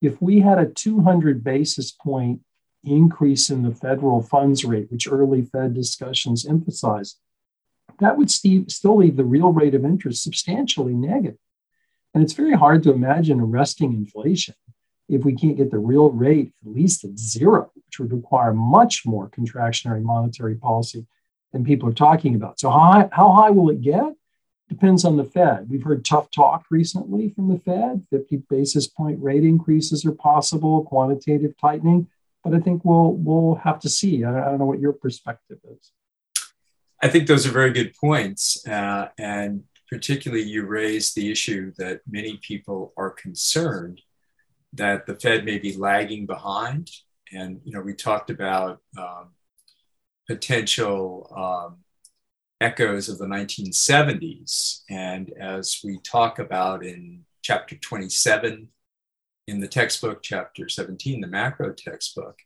If 0.00 0.20
we 0.20 0.40
had 0.40 0.58
a 0.58 0.66
200 0.66 1.44
basis 1.44 1.92
point 1.92 2.40
increase 2.84 3.50
in 3.50 3.62
the 3.62 3.74
federal 3.74 4.22
funds 4.22 4.64
rate, 4.64 4.90
which 4.90 5.10
early 5.10 5.42
Fed 5.42 5.74
discussions 5.74 6.46
emphasized, 6.46 7.18
that 8.00 8.16
would 8.16 8.30
still 8.30 8.96
leave 8.96 9.16
the 9.16 9.24
real 9.24 9.52
rate 9.52 9.74
of 9.74 9.84
interest 9.84 10.22
substantially 10.22 10.94
negative. 10.94 11.38
And 12.14 12.22
it's 12.22 12.32
very 12.32 12.54
hard 12.54 12.82
to 12.82 12.92
imagine 12.92 13.40
arresting 13.40 13.92
inflation 13.92 14.54
if 15.08 15.24
we 15.24 15.34
can't 15.34 15.56
get 15.56 15.70
the 15.70 15.78
real 15.78 16.10
rate 16.10 16.52
at 16.64 16.72
least 16.72 17.04
at 17.04 17.18
zero, 17.18 17.70
which 17.74 17.98
would 17.98 18.12
require 18.12 18.52
much 18.52 19.04
more 19.06 19.28
contractionary 19.28 20.02
monetary 20.02 20.54
policy 20.54 21.06
than 21.52 21.64
people 21.64 21.88
are 21.88 21.94
talking 21.94 22.34
about. 22.34 22.58
So, 22.58 22.70
how 22.70 23.08
how 23.12 23.32
high 23.32 23.50
will 23.50 23.70
it 23.70 23.82
get? 23.82 24.14
Depends 24.68 25.04
on 25.04 25.16
the 25.18 25.24
Fed. 25.24 25.68
We've 25.68 25.82
heard 25.82 26.04
tough 26.04 26.30
talk 26.30 26.64
recently 26.70 27.28
from 27.28 27.48
the 27.48 27.58
Fed. 27.58 28.06
50 28.10 28.44
basis 28.48 28.86
point 28.86 29.22
rate 29.22 29.44
increases 29.44 30.06
are 30.06 30.12
possible, 30.12 30.84
quantitative 30.84 31.54
tightening. 31.58 32.08
But 32.44 32.54
I 32.54 32.60
think 32.60 32.84
we'll 32.84 33.12
we'll 33.12 33.56
have 33.56 33.80
to 33.80 33.88
see. 33.88 34.24
I 34.24 34.32
don't 34.32 34.58
know 34.58 34.66
what 34.66 34.80
your 34.80 34.92
perspective 34.92 35.58
is. 35.64 35.92
I 37.00 37.08
think 37.08 37.26
those 37.26 37.46
are 37.46 37.50
very 37.50 37.72
good 37.72 37.94
points, 37.96 38.66
uh, 38.66 39.08
and 39.18 39.64
particularly 39.88 40.44
you 40.44 40.64
raise 40.64 41.14
the 41.14 41.30
issue 41.30 41.72
that 41.78 42.00
many 42.08 42.38
people 42.42 42.92
are 42.96 43.10
concerned 43.10 44.00
that 44.72 45.06
the 45.06 45.16
Fed 45.16 45.44
may 45.44 45.58
be 45.58 45.76
lagging 45.76 46.26
behind. 46.26 46.90
And 47.32 47.60
you 47.64 47.72
know, 47.72 47.80
we 47.80 47.94
talked 47.94 48.30
about 48.30 48.80
um, 48.96 49.30
potential 50.28 51.32
um, 51.36 51.78
echoes 52.60 53.08
of 53.08 53.18
the 53.18 53.26
1970s, 53.26 54.82
and 54.88 55.32
as 55.40 55.80
we 55.82 55.98
talk 55.98 56.38
about 56.38 56.84
in 56.84 57.24
chapter 57.42 57.76
27 57.76 58.68
in 59.46 59.60
the 59.60 59.68
textbook, 59.68 60.22
chapter 60.22 60.68
17, 60.68 61.20
the 61.20 61.26
macro 61.26 61.72
textbook, 61.72 62.38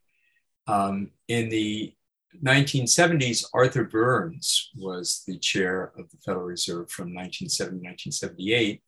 um, 0.67 1.11
in 1.29 1.49
the 1.49 1.95
1970s, 2.43 3.45
Arthur 3.55 3.85
Burns 3.85 4.71
was 4.76 5.23
the 5.26 5.38
chair 5.38 5.93
of 5.97 6.11
the 6.11 6.19
Federal 6.19 6.45
Reserve 6.45 6.91
from 6.91 7.15
1970 7.15 7.76
1978. 7.76 8.83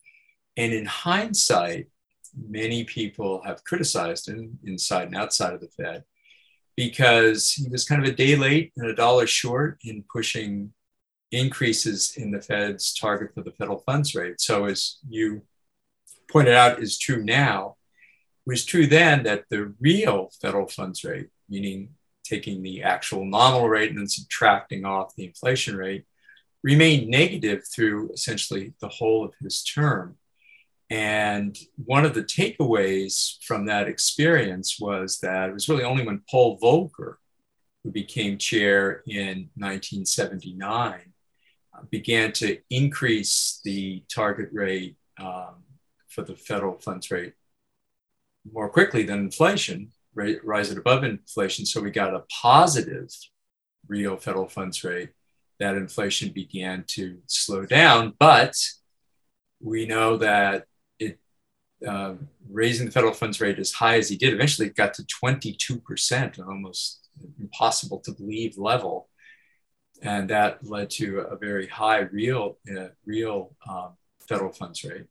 And 0.56 0.72
in 0.72 0.84
hindsight, 0.84 1.88
many 2.36 2.84
people 2.84 3.42
have 3.44 3.64
criticized 3.64 4.28
him 4.28 4.58
inside 4.64 5.08
and 5.08 5.16
outside 5.16 5.54
of 5.54 5.60
the 5.60 5.68
Fed 5.68 6.04
because 6.76 7.52
he 7.52 7.68
was 7.68 7.84
kind 7.84 8.02
of 8.02 8.08
a 8.08 8.14
day 8.14 8.36
late 8.36 8.72
and 8.76 8.86
a 8.86 8.94
dollar 8.94 9.26
short 9.26 9.78
in 9.82 10.04
pushing 10.12 10.72
increases 11.32 12.14
in 12.16 12.30
the 12.30 12.40
Fed's 12.40 12.94
target 12.94 13.34
for 13.34 13.42
the 13.42 13.52
federal 13.52 13.80
funds 13.80 14.14
rate. 14.14 14.40
So, 14.40 14.66
as 14.66 14.98
you 15.08 15.42
pointed 16.30 16.54
out, 16.54 16.82
is 16.82 16.98
true 16.98 17.22
now, 17.24 17.77
was 18.48 18.64
true 18.64 18.86
then 18.86 19.24
that 19.24 19.44
the 19.50 19.74
real 19.78 20.30
federal 20.40 20.66
funds 20.66 21.04
rate, 21.04 21.28
meaning 21.50 21.90
taking 22.24 22.62
the 22.62 22.82
actual 22.82 23.26
nominal 23.26 23.68
rate 23.68 23.90
and 23.90 23.98
then 23.98 24.08
subtracting 24.08 24.86
off 24.86 25.14
the 25.14 25.26
inflation 25.26 25.76
rate, 25.76 26.06
remained 26.62 27.08
negative 27.08 27.62
through 27.68 28.10
essentially 28.10 28.72
the 28.80 28.88
whole 28.88 29.22
of 29.22 29.34
his 29.42 29.62
term. 29.62 30.16
And 30.88 31.58
one 31.84 32.06
of 32.06 32.14
the 32.14 32.22
takeaways 32.22 33.36
from 33.44 33.66
that 33.66 33.86
experience 33.86 34.78
was 34.80 35.18
that 35.18 35.50
it 35.50 35.52
was 35.52 35.68
really 35.68 35.84
only 35.84 36.06
when 36.06 36.22
Paul 36.30 36.58
Volcker, 36.58 37.16
who 37.84 37.90
became 37.90 38.38
chair 38.38 39.02
in 39.06 39.50
1979, 39.56 41.12
uh, 41.74 41.82
began 41.90 42.32
to 42.32 42.58
increase 42.70 43.60
the 43.62 44.02
target 44.08 44.48
rate 44.52 44.96
um, 45.20 45.64
for 46.08 46.22
the 46.22 46.34
federal 46.34 46.78
funds 46.78 47.10
rate 47.10 47.34
more 48.52 48.68
quickly 48.68 49.02
than 49.02 49.20
inflation, 49.20 49.92
rise 50.14 50.70
it 50.70 50.78
above 50.78 51.04
inflation. 51.04 51.66
So 51.66 51.80
we 51.80 51.90
got 51.90 52.14
a 52.14 52.24
positive 52.42 53.08
real 53.86 54.16
federal 54.16 54.48
funds 54.48 54.82
rate. 54.84 55.10
That 55.58 55.76
inflation 55.76 56.30
began 56.30 56.84
to 56.88 57.18
slow 57.26 57.66
down, 57.66 58.14
but 58.18 58.54
we 59.60 59.86
know 59.86 60.16
that 60.18 60.66
it 60.98 61.18
uh, 61.86 62.14
raising 62.48 62.86
the 62.86 62.92
federal 62.92 63.12
funds 63.12 63.40
rate 63.40 63.58
as 63.58 63.72
high 63.72 63.98
as 63.98 64.08
he 64.08 64.16
did 64.16 64.32
eventually 64.32 64.70
got 64.70 64.94
to 64.94 65.02
22%, 65.02 66.46
almost 66.46 67.08
impossible 67.40 67.98
to 68.00 68.12
believe 68.12 68.56
level, 68.56 69.08
and 70.02 70.30
that 70.30 70.64
led 70.64 70.90
to 70.90 71.20
a 71.20 71.36
very 71.36 71.66
high 71.66 72.00
real 72.00 72.58
uh, 72.70 72.88
real 73.04 73.56
um, 73.68 73.90
federal 74.28 74.52
funds 74.52 74.84
rate. 74.84 75.06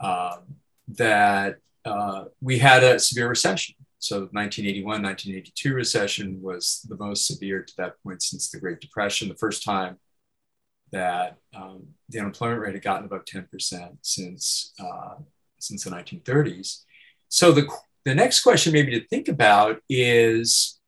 Um, 0.00 0.56
that 0.88 1.58
uh, 1.86 2.24
we 2.40 2.58
had 2.58 2.82
a 2.82 2.98
severe 2.98 3.28
recession 3.28 3.74
so 3.98 4.20
1981, 4.30 5.02
1982 5.02 5.74
recession 5.74 6.42
was 6.42 6.86
the 6.88 6.96
most 6.96 7.26
severe 7.26 7.62
to 7.62 7.72
that 7.78 8.00
point 8.02 8.22
since 8.22 8.50
the 8.50 8.60
Great 8.60 8.80
Depression, 8.80 9.28
the 9.28 9.34
first 9.34 9.64
time 9.64 9.98
that 10.92 11.38
um, 11.54 11.88
the 12.08 12.20
unemployment 12.20 12.60
rate 12.60 12.74
had 12.74 12.82
gotten 12.82 13.06
above 13.06 13.24
10% 13.24 13.96
since, 14.02 14.74
uh, 14.78 15.16
since 15.58 15.82
the 15.82 15.90
1930s. 15.90 16.82
So 17.28 17.50
the, 17.50 17.68
the 18.04 18.14
next 18.14 18.42
question 18.42 18.72
maybe 18.72 18.92
to 18.92 19.06
think 19.08 19.28
about 19.28 19.80
is, 19.88 20.78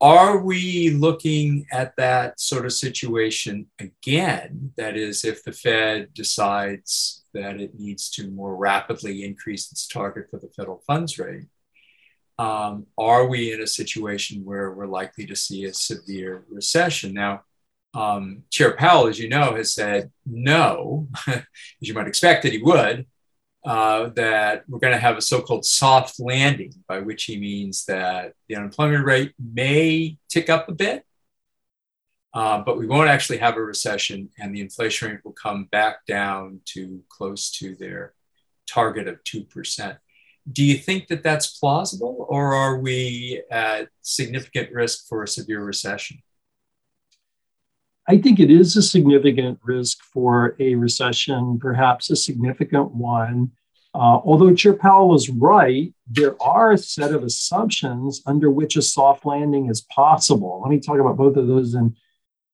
are 0.00 0.38
we 0.38 0.90
looking 0.90 1.66
at 1.70 1.94
that 1.96 2.40
sort 2.40 2.64
of 2.64 2.72
situation 2.72 3.66
again? 3.78 4.72
That 4.76 4.96
is, 4.96 5.24
if 5.24 5.44
the 5.44 5.52
Fed 5.52 6.12
decides 6.14 7.19
that 7.34 7.60
it 7.60 7.78
needs 7.78 8.10
to 8.10 8.30
more 8.30 8.56
rapidly 8.56 9.24
increase 9.24 9.70
its 9.70 9.86
target 9.86 10.28
for 10.30 10.38
the 10.38 10.50
federal 10.56 10.82
funds 10.86 11.18
rate, 11.18 11.44
um, 12.38 12.86
are 12.96 13.26
we 13.26 13.52
in 13.52 13.60
a 13.60 13.66
situation 13.66 14.44
where 14.44 14.70
we're 14.70 14.86
likely 14.86 15.26
to 15.26 15.36
see 15.36 15.64
a 15.64 15.74
severe 15.74 16.44
recession? 16.48 17.12
Now, 17.12 17.42
um, 17.92 18.44
Chair 18.50 18.76
Powell, 18.76 19.08
as 19.08 19.18
you 19.18 19.28
know, 19.28 19.56
has 19.56 19.74
said 19.74 20.10
no, 20.24 21.08
as 21.26 21.44
you 21.80 21.92
might 21.92 22.08
expect 22.08 22.44
that 22.44 22.52
he 22.52 22.62
would, 22.62 23.06
uh, 23.64 24.08
that 24.10 24.64
we're 24.68 24.78
going 24.78 24.94
to 24.94 24.98
have 24.98 25.18
a 25.18 25.22
so 25.22 25.42
called 25.42 25.66
soft 25.66 26.18
landing, 26.18 26.72
by 26.88 27.00
which 27.00 27.24
he 27.24 27.38
means 27.38 27.84
that 27.84 28.32
the 28.48 28.56
unemployment 28.56 29.04
rate 29.04 29.34
may 29.38 30.16
tick 30.30 30.48
up 30.48 30.68
a 30.68 30.72
bit, 30.72 31.04
uh, 32.32 32.62
but 32.64 32.78
we 32.78 32.86
won't 32.86 33.08
actually 33.08 33.38
have 33.38 33.56
a 33.56 33.62
recession, 33.62 34.28
and 34.38 34.54
the 34.54 34.60
inflation 34.60 35.10
rate 35.10 35.20
will 35.24 35.32
come 35.32 35.64
back 35.72 36.06
down 36.06 36.60
to 36.64 37.02
close 37.08 37.50
to 37.50 37.74
their 37.76 38.14
target 38.68 39.08
of 39.08 39.22
2%. 39.24 39.98
Do 40.50 40.64
you 40.64 40.76
think 40.76 41.08
that 41.08 41.22
that's 41.22 41.58
plausible, 41.58 42.26
or 42.28 42.54
are 42.54 42.78
we 42.78 43.42
at 43.50 43.88
significant 44.00 44.72
risk 44.72 45.08
for 45.08 45.22
a 45.22 45.28
severe 45.28 45.62
recession? 45.62 46.22
I 48.08 48.18
think 48.18 48.40
it 48.40 48.50
is 48.50 48.76
a 48.76 48.82
significant 48.82 49.58
risk 49.62 50.02
for 50.02 50.56
a 50.58 50.74
recession, 50.74 51.58
perhaps 51.60 52.10
a 52.10 52.16
significant 52.16 52.92
one. 52.92 53.52
Uh, 53.92 54.18
although 54.24 54.54
Chair 54.54 54.72
Powell 54.72 55.14
is 55.14 55.28
right, 55.28 55.92
there 56.08 56.40
are 56.42 56.72
a 56.72 56.78
set 56.78 57.12
of 57.12 57.24
assumptions 57.24 58.22
under 58.24 58.50
which 58.50 58.76
a 58.76 58.82
soft 58.82 59.26
landing 59.26 59.68
is 59.68 59.82
possible. 59.82 60.60
Let 60.62 60.70
me 60.70 60.80
talk 60.80 60.98
about 60.98 61.16
both 61.16 61.36
of 61.36 61.48
those 61.48 61.74
in 61.74 61.96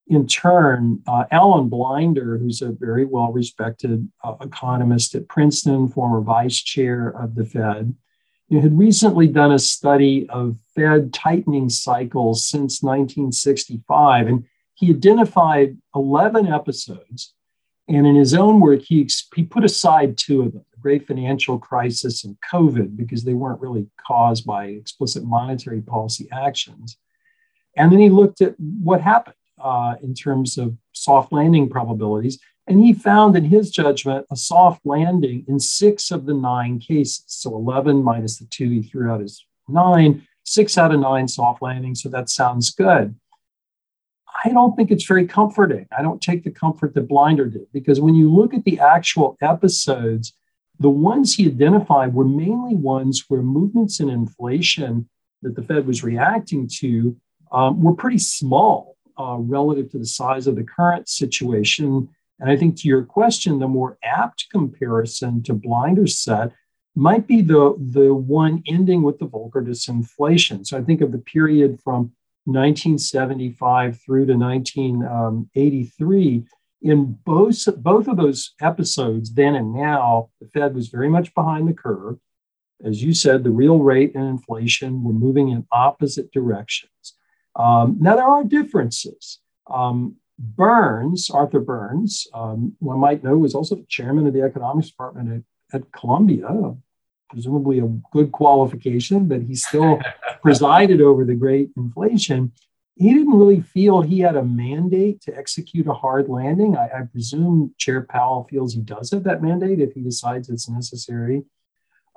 in 0.08 0.26
turn, 0.26 1.02
uh, 1.06 1.25
Alan 1.30 1.68
Blinder, 1.68 2.38
who's 2.38 2.62
a 2.62 2.70
very 2.70 3.04
well 3.04 3.32
respected 3.32 4.08
uh, 4.22 4.34
economist 4.40 5.14
at 5.14 5.28
Princeton, 5.28 5.88
former 5.88 6.20
vice 6.20 6.58
chair 6.58 7.08
of 7.08 7.34
the 7.34 7.44
Fed, 7.44 7.94
you 8.48 8.56
know, 8.56 8.62
had 8.62 8.78
recently 8.78 9.26
done 9.26 9.52
a 9.52 9.58
study 9.58 10.28
of 10.28 10.56
Fed 10.75 11.12
tightening 11.12 11.68
cycles 11.68 12.46
since 12.46 12.82
1965. 12.82 14.28
And 14.28 14.44
he 14.75 14.90
identified 14.90 15.76
11 15.94 16.46
episodes. 16.46 17.34
And 17.88 18.06
in 18.06 18.14
his 18.14 18.34
own 18.34 18.60
work, 18.60 18.82
he, 18.82 19.08
he 19.34 19.42
put 19.42 19.64
aside 19.64 20.16
two 20.16 20.42
of 20.42 20.52
them 20.52 20.64
the 20.72 20.80
great 20.80 21.06
financial 21.06 21.58
crisis 21.58 22.25
and 22.25 22.36
COVID, 22.52 22.96
because 22.96 23.25
they 23.25 23.34
weren't 23.34 23.60
really 23.60 23.88
caused 24.06 24.46
by 24.46 24.66
explicit 24.66 25.25
monetary 25.25 25.80
policy 25.80 26.28
actions. 26.30 26.96
And 27.76 27.90
then 27.90 27.98
he 27.98 28.08
looked 28.08 28.40
at 28.40 28.54
what 28.58 29.00
happened 29.00 29.34
uh, 29.62 29.94
in 30.02 30.14
terms 30.14 30.58
of 30.58 30.76
soft 30.92 31.32
landing 31.32 31.68
probabilities. 31.68 32.38
And 32.66 32.82
he 32.82 32.92
found, 32.92 33.36
in 33.36 33.44
his 33.44 33.70
judgment, 33.70 34.26
a 34.30 34.36
soft 34.36 34.84
landing 34.84 35.44
in 35.46 35.60
six 35.60 36.10
of 36.10 36.26
the 36.26 36.34
nine 36.34 36.78
cases. 36.80 37.25
So 37.26 37.54
11 37.54 38.02
minus 38.02 38.38
the 38.38 38.46
two 38.46 38.68
he 38.68 38.82
threw 38.82 39.10
out 39.10 39.22
is 39.22 39.44
nine, 39.68 40.26
six 40.44 40.76
out 40.76 40.92
of 40.92 41.00
nine 41.00 41.28
soft 41.28 41.62
landing. 41.62 41.94
So 41.94 42.08
that 42.08 42.28
sounds 42.28 42.70
good. 42.70 43.14
I 44.44 44.50
don't 44.50 44.76
think 44.76 44.90
it's 44.90 45.06
very 45.06 45.26
comforting. 45.26 45.86
I 45.96 46.02
don't 46.02 46.20
take 46.20 46.44
the 46.44 46.50
comfort 46.50 46.94
that 46.94 47.08
Blinder 47.08 47.46
did 47.46 47.66
because 47.72 48.00
when 48.00 48.14
you 48.14 48.32
look 48.32 48.52
at 48.52 48.64
the 48.64 48.78
actual 48.80 49.36
episodes, 49.40 50.34
the 50.78 50.90
ones 50.90 51.34
he 51.34 51.46
identified 51.46 52.12
were 52.12 52.25
mainly 52.25 52.75
ones 52.75 53.25
where 53.28 53.42
movements 53.42 54.00
in 54.00 54.10
inflation 54.10 55.08
that 55.42 55.54
the 55.54 55.62
Fed 55.62 55.86
was 55.86 56.04
reacting 56.04 56.68
to 56.80 57.16
um, 57.52 57.82
were 57.82 57.94
pretty 57.94 58.18
small 58.18 58.96
uh, 59.18 59.37
relative 59.38 59.90
to 59.90 59.99
the 59.99 60.06
size 60.06 60.46
of 60.46 60.56
the 60.56 60.64
current 60.64 61.08
situation. 61.08 62.08
And 62.38 62.50
I 62.50 62.56
think 62.56 62.76
to 62.76 62.88
your 62.88 63.04
question, 63.04 63.58
the 63.58 63.68
more 63.68 63.99
apt 64.02 64.46
comparison 64.50 65.42
to 65.44 65.54
Blinder's 65.54 66.18
set 66.18 66.52
might 66.94 67.26
be 67.26 67.40
the, 67.42 67.75
the 67.78 68.14
one 68.14 68.62
ending 68.66 69.02
with 69.02 69.18
the 69.18 69.26
Volcker 69.26 69.66
disinflation. 69.66 70.66
So 70.66 70.78
I 70.78 70.82
think 70.82 71.02
of 71.02 71.12
the 71.12 71.18
period 71.18 71.80
from 71.82 72.12
1975 72.44 74.00
through 74.00 74.26
to 74.26 74.35
1983. 74.35 76.44
In 76.82 77.18
both, 77.25 77.66
both 77.82 78.08
of 78.08 78.16
those 78.16 78.54
episodes, 78.61 79.35
then 79.35 79.56
and 79.56 79.75
now, 79.75 80.30
the 80.40 80.49
Fed 80.49 80.75
was 80.75 80.88
very 80.88 81.08
much 81.08 81.35
behind 81.35 81.68
the 81.68 81.75
curve. 81.75 82.18
As 82.85 83.02
you 83.02 83.14
said, 83.14 83.42
the 83.42 83.50
real 83.50 83.78
rate 83.78 84.14
and 84.14 84.28
inflation 84.28 85.02
were 85.02 85.12
moving 85.12 85.49
in 85.49 85.66
opposite 85.73 86.30
directions. 86.32 87.14
Um, 87.56 87.96
now, 88.00 88.16
there 88.16 88.26
are 88.26 88.44
differences. 88.44 89.40
Um, 89.68 90.16
Burns, 90.38 91.30
Arthur 91.30 91.60
Burns, 91.60 92.26
um, 92.34 92.76
one 92.78 92.98
might 92.98 93.25
know, 93.25 93.38
was 93.38 93.54
also 93.54 93.75
the 93.75 93.86
chairman 93.88 94.26
of 94.26 94.34
the 94.34 94.42
economics 94.42 94.90
department 94.90 95.44
at, 95.72 95.80
at 95.80 95.92
Columbia, 95.92 96.75
presumably 97.30 97.78
a 97.78 97.86
good 98.12 98.32
qualification, 98.32 99.26
but 99.26 99.42
he 99.42 99.54
still 99.54 99.98
presided 100.42 101.00
over 101.00 101.25
the 101.25 101.34
great 101.34 101.70
inflation. 101.76 102.52
He 102.96 103.12
didn't 103.12 103.32
really 103.38 103.60
feel 103.60 104.00
he 104.02 104.20
had 104.20 104.36
a 104.36 104.44
mandate 104.44 105.22
to 105.22 105.36
execute 105.36 105.86
a 105.86 105.94
hard 105.94 106.28
landing. 106.28 106.76
I, 106.76 106.84
I 106.84 107.02
presume 107.10 107.75
Chair 107.78 108.02
Powell 108.02 108.46
feels 108.48 108.75
he 108.75 108.80
does 108.80 109.10
have 109.10 109.25
that 109.25 109.42
mandate 109.42 109.80
if 109.80 109.92
he 109.94 110.02
decides 110.02 110.48
it's 110.48 110.68
necessary. 110.68 111.44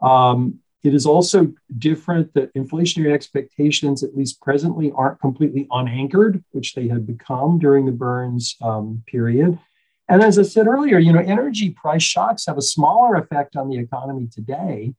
Um, 0.01 0.59
it 0.83 0.93
is 0.93 1.05
also 1.05 1.51
different 1.77 2.33
that 2.33 2.53
inflationary 2.53 3.13
expectations, 3.13 4.01
at 4.03 4.15
least 4.15 4.41
presently, 4.41 4.91
aren't 4.95 5.19
completely 5.19 5.67
unanchored, 5.71 6.43
which 6.51 6.73
they 6.73 6.87
had 6.87 7.05
become 7.05 7.59
during 7.59 7.85
the 7.85 7.91
Burns 7.91 8.55
um, 8.61 9.03
period. 9.05 9.59
And 10.07 10.23
as 10.23 10.39
I 10.39 10.43
said 10.43 10.67
earlier, 10.67 10.97
you 10.97 11.11
know, 11.11 11.19
energy 11.19 11.71
price 11.71 12.01
shocks 12.01 12.45
have 12.45 12.57
a 12.57 12.63
smaller 12.63 13.15
effect 13.15 13.55
on 13.55 13.69
the 13.69 13.77
economy 13.77 14.27
today 14.31 14.93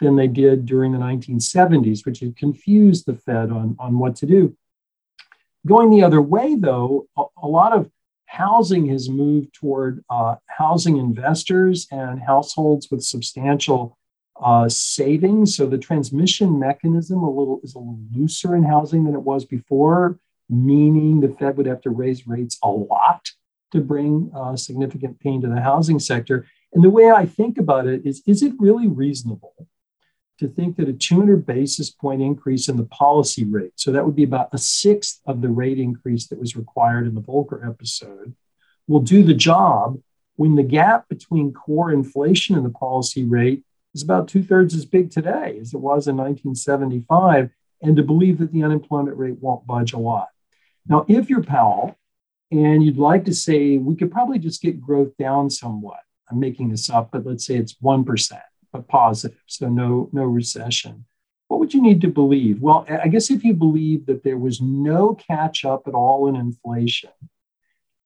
than 0.00 0.16
they 0.16 0.26
did 0.26 0.66
during 0.66 0.92
the 0.92 0.98
1970s, 0.98 2.04
which 2.04 2.20
had 2.20 2.36
confused 2.36 3.06
the 3.06 3.14
Fed 3.14 3.50
on, 3.50 3.76
on 3.78 3.98
what 3.98 4.16
to 4.16 4.26
do. 4.26 4.56
Going 5.66 5.90
the 5.90 6.02
other 6.02 6.20
way, 6.20 6.56
though, 6.56 7.06
a, 7.16 7.22
a 7.44 7.46
lot 7.46 7.72
of 7.72 7.88
housing 8.26 8.88
has 8.88 9.08
moved 9.08 9.54
toward 9.54 10.04
uh, 10.10 10.34
housing 10.46 10.96
investors 10.96 11.86
and 11.92 12.20
households 12.20 12.90
with 12.90 13.04
substantial 13.04 13.96
uh, 14.42 14.68
savings. 14.68 15.56
So 15.56 15.66
the 15.66 15.78
transmission 15.78 16.58
mechanism 16.58 17.22
a 17.22 17.30
little 17.30 17.60
is 17.62 17.74
a 17.74 17.78
little 17.78 18.00
looser 18.12 18.56
in 18.56 18.64
housing 18.64 19.04
than 19.04 19.14
it 19.14 19.22
was 19.22 19.44
before, 19.44 20.18
meaning 20.48 21.20
the 21.20 21.28
Fed 21.28 21.56
would 21.56 21.66
have 21.66 21.80
to 21.82 21.90
raise 21.90 22.26
rates 22.26 22.58
a 22.62 22.68
lot 22.68 23.30
to 23.72 23.80
bring 23.80 24.30
uh, 24.34 24.56
significant 24.56 25.18
pain 25.20 25.40
to 25.40 25.48
the 25.48 25.60
housing 25.60 25.98
sector. 25.98 26.46
And 26.72 26.82
the 26.82 26.90
way 26.90 27.10
I 27.10 27.26
think 27.26 27.58
about 27.58 27.86
it 27.86 28.04
is, 28.04 28.22
is 28.26 28.42
it 28.42 28.52
really 28.58 28.88
reasonable 28.88 29.66
to 30.38 30.48
think 30.48 30.76
that 30.76 30.88
a 30.88 30.92
200 30.92 31.46
basis 31.46 31.90
point 31.90 32.20
increase 32.20 32.68
in 32.68 32.76
the 32.76 32.84
policy 32.84 33.44
rate, 33.44 33.72
so 33.76 33.92
that 33.92 34.04
would 34.04 34.16
be 34.16 34.24
about 34.24 34.48
a 34.52 34.58
sixth 34.58 35.20
of 35.26 35.40
the 35.40 35.48
rate 35.48 35.78
increase 35.78 36.26
that 36.28 36.40
was 36.40 36.56
required 36.56 37.06
in 37.06 37.14
the 37.14 37.20
Volcker 37.20 37.66
episode, 37.66 38.34
will 38.88 39.00
do 39.00 39.22
the 39.22 39.34
job 39.34 40.00
when 40.36 40.56
the 40.56 40.62
gap 40.62 41.08
between 41.08 41.52
core 41.52 41.92
inflation 41.92 42.56
and 42.56 42.64
the 42.64 42.70
policy 42.70 43.24
rate 43.24 43.62
is 43.94 44.02
about 44.02 44.28
two 44.28 44.42
thirds 44.42 44.74
as 44.74 44.84
big 44.84 45.10
today 45.10 45.58
as 45.60 45.74
it 45.74 45.78
was 45.78 46.08
in 46.08 46.16
1975, 46.16 47.50
and 47.82 47.96
to 47.96 48.02
believe 48.02 48.38
that 48.38 48.52
the 48.52 48.62
unemployment 48.62 49.16
rate 49.16 49.38
won't 49.40 49.66
budge 49.66 49.92
a 49.92 49.98
lot. 49.98 50.28
Now, 50.86 51.04
if 51.08 51.28
you're 51.28 51.42
Powell 51.42 51.96
and 52.50 52.82
you'd 52.84 52.98
like 52.98 53.24
to 53.26 53.34
say 53.34 53.76
we 53.76 53.96
could 53.96 54.10
probably 54.10 54.38
just 54.38 54.62
get 54.62 54.80
growth 54.80 55.16
down 55.16 55.50
somewhat, 55.50 56.00
I'm 56.30 56.40
making 56.40 56.70
this 56.70 56.88
up, 56.88 57.10
but 57.12 57.26
let's 57.26 57.46
say 57.46 57.56
it's 57.56 57.74
1%, 57.74 58.40
but 58.72 58.88
positive, 58.88 59.38
so 59.46 59.68
no, 59.68 60.08
no 60.12 60.24
recession. 60.24 61.04
What 61.48 61.60
would 61.60 61.74
you 61.74 61.82
need 61.82 62.00
to 62.00 62.08
believe? 62.08 62.62
Well, 62.62 62.86
I 62.88 63.08
guess 63.08 63.30
if 63.30 63.44
you 63.44 63.52
believe 63.52 64.06
that 64.06 64.24
there 64.24 64.38
was 64.38 64.62
no 64.62 65.14
catch 65.14 65.64
up 65.64 65.86
at 65.86 65.94
all 65.94 66.28
in 66.28 66.36
inflation 66.36 67.10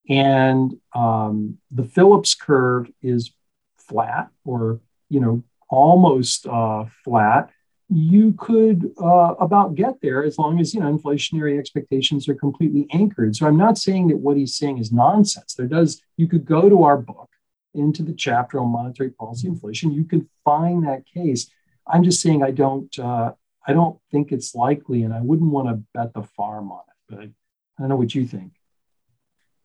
and 0.08 0.78
um, 0.94 1.58
the 1.70 1.84
Phillips 1.84 2.34
curve 2.34 2.90
is 3.02 3.32
flat 3.78 4.28
or 4.44 4.80
you 5.08 5.20
know 5.20 5.42
almost 5.68 6.46
uh, 6.46 6.84
flat, 7.04 7.50
you 7.88 8.32
could 8.32 8.92
uh, 9.00 9.34
about 9.38 9.74
get 9.74 10.00
there 10.00 10.24
as 10.24 10.38
long 10.38 10.58
as 10.58 10.74
you 10.74 10.80
know 10.80 10.92
inflationary 10.92 11.58
expectations 11.58 12.28
are 12.28 12.34
completely 12.34 12.86
anchored. 12.92 13.36
So 13.36 13.46
I'm 13.46 13.56
not 13.56 13.78
saying 13.78 14.08
that 14.08 14.18
what 14.18 14.36
he's 14.36 14.56
saying 14.56 14.78
is 14.78 14.92
nonsense. 14.92 15.54
There 15.54 15.66
does 15.66 16.02
you 16.16 16.26
could 16.26 16.44
go 16.44 16.68
to 16.68 16.82
our 16.82 16.96
book 16.96 17.30
into 17.74 18.02
the 18.02 18.14
chapter 18.14 18.58
on 18.58 18.68
monetary 18.68 19.10
policy 19.10 19.46
inflation. 19.46 19.92
You 19.92 20.04
can 20.04 20.28
find 20.44 20.84
that 20.86 21.04
case. 21.06 21.48
I'm 21.86 22.02
just 22.02 22.20
saying 22.20 22.42
I 22.42 22.50
don't 22.50 22.98
uh, 22.98 23.32
I 23.66 23.72
don't 23.72 23.98
think 24.10 24.32
it's 24.32 24.54
likely, 24.54 25.02
and 25.02 25.14
I 25.14 25.20
wouldn't 25.20 25.50
want 25.50 25.68
to 25.68 25.84
bet 25.94 26.12
the 26.12 26.22
farm 26.22 26.72
on 26.72 26.80
it. 26.88 27.14
But 27.14 27.18
I 27.20 27.28
don't 27.78 27.88
know 27.88 27.96
what 27.96 28.14
you 28.14 28.26
think. 28.26 28.52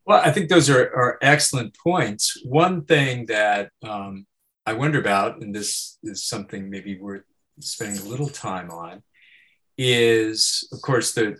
Well, 0.06 0.22
I 0.24 0.32
think 0.32 0.50
those 0.50 0.70
are, 0.70 0.84
are 0.94 1.18
excellent 1.22 1.76
points. 1.78 2.40
One 2.44 2.86
thing 2.86 3.28
that 3.28 3.70
um, 3.84 4.26
I 4.65 4.74
wonder 4.74 5.00
about, 5.00 5.41
and 5.41 5.54
this 5.54 5.97
is 6.04 6.24
something 6.24 6.69
maybe 6.69 7.00
worth 7.00 7.24
spending 7.60 8.02
a 8.02 8.10
little 8.10 8.30
time 8.30 8.69
on, 8.69 9.04
is 9.78 10.67
of 10.71 10.82
course 10.82 11.13
the 11.13 11.38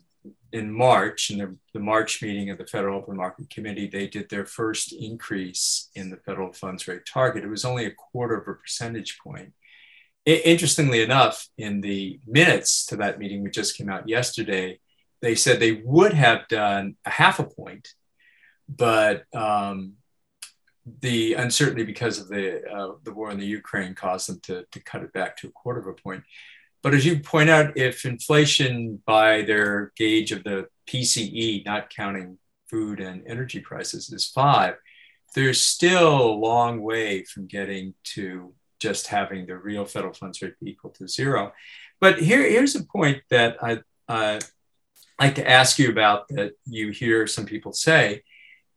in 0.52 0.72
March, 0.72 1.32
in 1.32 1.38
the, 1.38 1.58
the, 1.74 1.80
March 1.80 2.22
meeting 2.22 2.50
of 2.50 2.58
the 2.58 2.66
Federal 2.66 3.00
Open 3.00 3.16
Market 3.16 3.50
Committee, 3.50 3.88
they 3.88 4.08
did 4.08 4.30
their 4.30 4.46
first 4.46 4.92
increase 4.92 5.90
in 5.96 6.10
the 6.10 6.18
federal 6.18 6.52
funds 6.52 6.88
rate 6.88 7.06
target. 7.12 7.44
It 7.44 7.50
was 7.50 7.66
only 7.66 7.86
a 7.86 7.92
quarter 7.92 8.36
of 8.36 8.48
a 8.48 8.56
percentage 8.56 9.18
point. 9.24 9.54
interestingly 10.26 11.02
enough, 11.02 11.48
in 11.58 11.82
the 11.82 12.20
minutes 12.28 12.86
to 12.88 12.98
that 12.98 13.18
meeting, 13.18 13.42
which 13.42 13.56
just 13.56 13.78
came 13.78 13.90
out 13.90 14.10
yesterday, 14.10 14.80
they 15.22 15.36
said 15.36 15.60
they 15.60 15.82
would 15.86 16.14
have 16.14 16.48
done 16.50 16.96
a 17.06 17.10
half 17.10 17.40
a 17.40 17.44
point, 17.44 17.88
but 18.68 19.24
um, 19.34 19.94
the 21.00 21.34
uncertainty 21.34 21.84
because 21.84 22.20
of 22.20 22.28
the 22.28 22.68
uh, 22.70 22.94
the 23.04 23.14
war 23.14 23.32
in 23.32 23.40
the 23.40 23.46
Ukraine 23.46 23.94
caused 23.94 24.30
them 24.30 24.40
to, 24.44 24.66
to 24.72 24.80
cut 24.80 25.04
it 25.04 25.14
back 25.14 25.38
to 25.38 25.48
a 25.48 25.52
quarter 25.52 25.80
of 25.80 25.88
a 25.88 25.94
point. 25.94 26.24
But 26.84 26.94
as 26.94 27.06
you 27.06 27.20
point 27.20 27.50
out, 27.50 27.78
if 27.78 28.06
inflation 28.06 29.02
by 29.06 29.44
their 29.44 29.94
gauge 29.96 30.32
of 30.32 30.44
the 30.44 30.68
PCE, 30.88 31.64
not 31.66 31.90
counting 31.90 32.40
food 32.70 33.00
and 33.00 33.24
energy 33.28 33.60
prices, 33.60 34.12
is 34.12 34.28
five, 34.28 34.76
there's 35.36 35.62
still 35.62 36.22
a 36.22 36.34
long 36.34 36.82
way 36.82 37.24
from 37.24 37.46
getting 37.46 37.94
to 38.16 38.54
just 38.80 39.08
having 39.08 39.46
the 39.46 39.56
real 39.56 39.86
federal 39.86 40.14
funds 40.14 40.42
rate 40.42 40.56
be 40.62 40.72
equal 40.72 40.90
to 40.92 41.08
zero. 41.08 41.54
But 42.00 42.20
here, 42.20 42.42
here's 42.42 42.76
a 42.76 42.84
point 42.84 43.22
that 43.30 43.58
I 43.64 43.82
uh, 44.08 44.40
like 45.20 45.36
to 45.36 45.48
ask 45.48 45.78
you 45.78 45.90
about 45.90 46.28
that 46.30 46.54
you 46.66 46.90
hear 46.90 47.28
some 47.28 47.46
people 47.46 47.74
say 47.74 48.24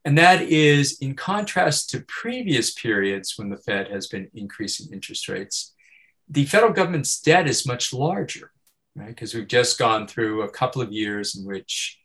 and 0.04 0.18
that 0.18 0.42
is 0.42 0.98
in 1.00 1.14
contrast 1.14 1.90
to 1.90 2.00
previous 2.00 2.72
periods 2.72 3.34
when 3.36 3.48
the 3.48 3.56
Fed 3.56 3.88
has 3.88 4.06
been 4.06 4.28
increasing 4.34 4.92
interest 4.92 5.28
rates, 5.28 5.74
the 6.28 6.44
federal 6.44 6.72
government's 6.72 7.20
debt 7.20 7.48
is 7.48 7.66
much 7.66 7.92
larger, 7.92 8.52
right? 8.94 9.08
Because 9.08 9.34
we've 9.34 9.48
just 9.48 9.78
gone 9.78 10.06
through 10.06 10.42
a 10.42 10.50
couple 10.50 10.82
of 10.82 10.92
years 10.92 11.36
in 11.36 11.44
which 11.46 11.98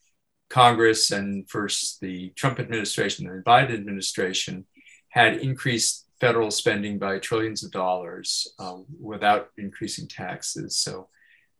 Congress 0.49 1.11
and 1.11 1.49
first 1.49 1.99
the 1.99 2.29
Trump 2.35 2.59
administration 2.59 3.27
and 3.27 3.39
the 3.39 3.43
Biden 3.43 3.73
administration 3.73 4.65
had 5.09 5.37
increased 5.37 6.07
federal 6.19 6.51
spending 6.51 6.99
by 6.99 7.17
trillions 7.19 7.63
of 7.63 7.71
dollars 7.71 8.47
uh, 8.59 8.77
without 8.99 9.49
increasing 9.57 10.07
taxes. 10.07 10.77
So 10.77 11.09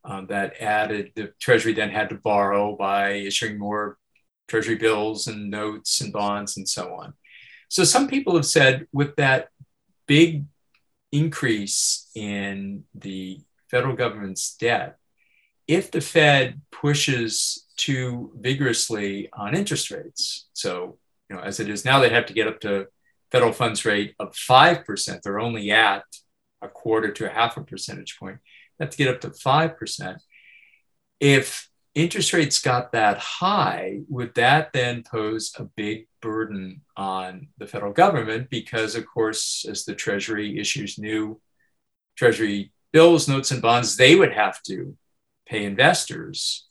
um, 0.04 0.28
that 0.28 0.56
added, 0.62 1.12
the 1.16 1.34
Treasury 1.40 1.74
then 1.74 1.90
had 1.90 2.10
to 2.10 2.16
borrow 2.16 2.76
by 2.76 3.12
issuing 3.12 3.58
more 3.58 3.98
treasury 4.50 4.76
bills 4.76 5.28
and 5.28 5.50
notes 5.50 6.02
and 6.02 6.12
bonds 6.12 6.58
and 6.58 6.68
so 6.68 6.94
on. 6.96 7.14
So 7.70 7.84
some 7.84 8.08
people 8.08 8.36
have 8.36 8.46
said 8.46 8.88
with 8.92 9.16
that 9.18 9.50
big 10.08 10.46
increase 11.12 12.10
in 12.16 12.84
the 12.96 13.40
federal 13.70 13.96
government's 13.96 14.56
debt, 14.56 14.98
if 15.68 15.92
the 15.92 16.02
Fed 16.02 16.62
pushes 16.72 17.68
too 17.78 18.32
vigorously 18.36 19.30
on 19.32 19.56
interest 19.56 19.92
rates, 19.92 20.50
so 20.54 20.98
you 21.30 21.36
know, 21.36 21.42
as 21.44 21.60
it 21.60 21.70
is 21.70 21.86
now, 21.86 22.00
they 22.00 22.10
have 22.10 22.26
to 22.26 22.34
get 22.34 22.48
up 22.48 22.60
to 22.62 22.88
federal 23.32 23.54
funds 23.54 23.86
rate 23.86 24.16
of 24.20 24.34
5%, 24.34 25.22
they're 25.22 25.40
only 25.40 25.70
at 25.70 26.04
a 26.62 26.68
quarter 26.68 27.12
to 27.12 27.30
a 27.30 27.34
half 27.34 27.56
a 27.56 27.64
percentage 27.64 28.18
point, 28.20 28.40
they 28.78 28.86
have 28.86 28.92
to 28.92 28.98
get 28.98 29.14
up 29.14 29.22
to 29.22 29.30
5%. 29.30 30.18
If 31.20 31.69
interest 31.96 32.34
rates 32.34 32.60
got 32.60 32.92
that 32.92 33.18
high, 33.18 34.00
would 34.08 34.36
that 34.36 34.72
then 34.74 35.04
pose 35.04 35.54
a 35.58 35.64
big 35.64 36.08
burden 36.22 36.82
on 36.96 37.48
the 37.58 37.68
federal 37.68 37.94
government? 37.94 38.50
Because, 38.50 38.96
of 38.96 39.06
course, 39.06 39.66
as 39.70 39.86
the 39.86 39.96
Treasury 39.96 40.60
issues 40.60 40.98
new 40.98 41.42
Treasury 42.18 42.72
bills, 42.92 43.28
notes, 43.28 43.52
and 43.52 43.62
bonds, 43.62 43.98
they 43.98 44.16
would 44.16 44.34
have 44.34 44.62
to 44.64 44.98
pay 45.48 45.64
investors 45.64 46.68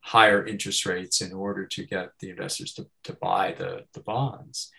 higher 0.00 0.44
interest 0.44 0.86
rates 0.86 1.20
in 1.20 1.32
order 1.32 1.66
to 1.66 1.84
get 1.84 2.10
the 2.20 2.30
investors 2.30 2.72
to, 2.74 2.86
to 3.04 3.12
buy 3.14 3.54
the, 3.56 3.84
the 3.94 4.00
bonds. 4.00 4.70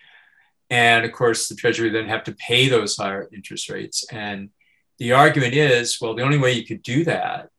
And 0.68 1.04
of 1.04 1.12
course, 1.12 1.48
the 1.48 1.54
Treasury 1.54 1.90
then 1.90 2.08
have 2.08 2.24
to 2.24 2.34
pay 2.34 2.68
those 2.68 2.96
higher 2.96 3.28
interest 3.32 3.68
rates. 3.68 4.04
And 4.10 4.50
the 4.98 5.12
argument 5.12 5.54
is 5.54 5.98
well, 6.00 6.14
the 6.14 6.22
only 6.22 6.38
way 6.38 6.52
you 6.52 6.64
could 6.64 6.82
do 6.82 7.04
that 7.04 7.50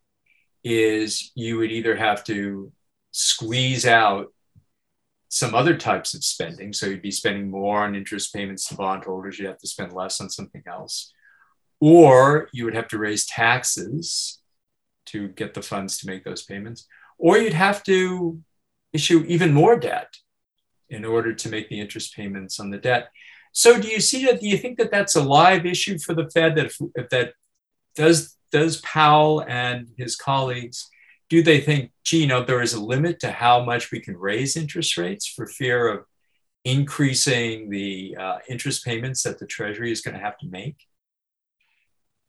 is 0.64 1.32
you 1.36 1.58
would 1.58 1.72
either 1.72 1.96
have 1.96 2.24
to 2.26 2.72
squeeze 3.12 3.86
out 3.86 4.34
some 5.30 5.56
other 5.56 5.76
types 5.76 6.14
of 6.14 6.24
spending. 6.24 6.72
So 6.74 6.86
you'd 6.86 7.02
be 7.02 7.12
spending 7.12 7.50
more 7.50 7.84
on 7.84 7.96
interest 7.96 8.34
payments 8.34 8.68
to 8.68 8.76
bondholders, 8.76 9.40
you'd 9.40 9.48
have 9.48 9.58
to 9.60 9.68
spend 9.68 9.92
less 9.92 10.22
on 10.22 10.30
something 10.30 10.64
else. 10.68 11.12
Or 11.80 12.50
you 12.54 12.66
would 12.66 12.76
have 12.76 12.88
to 12.90 12.98
raise 12.98 13.26
taxes 13.26 14.40
to 15.08 15.30
get 15.30 15.54
the 15.54 15.62
funds 15.62 15.98
to 15.98 16.08
make 16.08 16.24
those 16.24 16.44
payments. 16.44 16.88
Or 17.18 17.38
you'd 17.38 17.54
have 17.54 17.84
to 17.84 18.40
issue 18.94 19.26
even 19.28 19.54
more 19.54 19.78
debt 19.78 20.14
in 20.90 21.04
order 21.04 21.34
to 21.34 21.50
make 21.50 21.68
the 21.68 21.82
interest 21.82 22.16
payments 22.16 22.60
on 22.60 22.70
the 22.70 22.78
debt. 22.78 23.10
So 23.52 23.80
do 23.80 23.88
you 23.88 24.00
see 24.00 24.26
that? 24.26 24.40
Do 24.40 24.48
you 24.48 24.58
think 24.58 24.78
that 24.78 24.92
that's 24.92 25.16
a 25.16 25.24
live 25.24 25.66
issue 25.66 25.98
for 25.98 26.14
the 26.14 26.30
Fed? 26.30 26.56
That 26.56 26.68
if, 26.68 26.78
if 26.96 27.10
that 27.10 27.34
does 27.96 28.38
does 28.54 28.80
Powell 28.82 29.44
and 29.46 29.90
his 29.98 30.16
colleagues 30.16 30.88
do 31.30 31.42
they 31.42 31.60
think, 31.60 31.92
gee, 32.04 32.22
you 32.22 32.28
know, 32.28 32.44
there 32.44 32.62
is 32.62 32.76
a 32.76 32.84
limit 32.84 33.20
to 33.22 33.32
how 33.32 33.64
much 33.64 33.92
we 33.92 34.00
can 34.00 34.16
raise 34.16 34.56
interest 34.56 34.96
rates 34.98 35.26
for 35.26 35.48
fear 35.48 35.88
of 35.88 36.06
increasing 36.64 37.72
the 37.72 38.16
uh, 38.20 38.38
interest 38.48 38.86
payments 38.86 39.24
that 39.24 39.40
the 39.40 39.48
Treasury 39.48 39.92
is 39.92 40.02
going 40.02 40.14
to 40.14 40.24
have 40.24 40.38
to 40.38 40.48
make? 40.48 40.76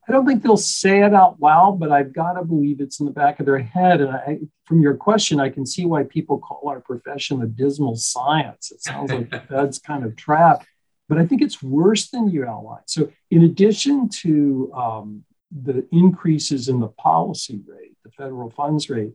I 0.09 0.13
don't 0.13 0.27
think 0.27 0.43
they'll 0.43 0.57
say 0.57 1.03
it 1.03 1.13
out 1.13 1.39
loud, 1.39 1.79
but 1.79 1.93
I've 1.93 2.15
got 2.15 2.33
to 2.33 2.45
believe 2.45 2.81
it's 2.81 2.99
in 2.99 3.05
the 3.05 3.13
back 3.13 3.41
of 3.41 3.47
their 3.47 3.59
head. 3.59 4.01
And 4.01 4.11
I, 4.11 4.39
from 4.65 4.81
your 4.81 4.95
question, 4.95 5.39
I 5.39 5.51
can 5.51 5.67
see 5.67 5.85
why 5.85 6.05
people 6.05 6.39
call 6.39 6.71
our 6.71 6.81
profession 6.81 7.41
the 7.41 7.47
dismal 7.47 7.97
science. 7.97 8.71
It 8.71 8.83
sounds 8.83 9.13
like 9.13 9.31
the 9.31 9.41
Fed's 9.49 9.79
kind 9.79 10.05
of 10.05 10.17
trapped, 10.17 10.67
but 11.11 11.19
I 11.19 11.27
think 11.27 11.43
it's 11.43 11.63
worse 11.63 12.09
than 12.09 12.31
you 12.31 12.47
outlined. 12.47 12.85
So, 12.87 13.11
in 13.31 13.43
addition 13.43 14.09
to 14.21 14.73
um, 14.75 15.25
the 15.62 15.87
increases 15.93 16.69
in 16.69 16.81
the 16.81 16.88
policy 16.88 17.61
rate, 17.67 17.97
the 18.05 18.11
federal 18.11 18.51
funds 18.51 18.90
rate, 18.90 19.14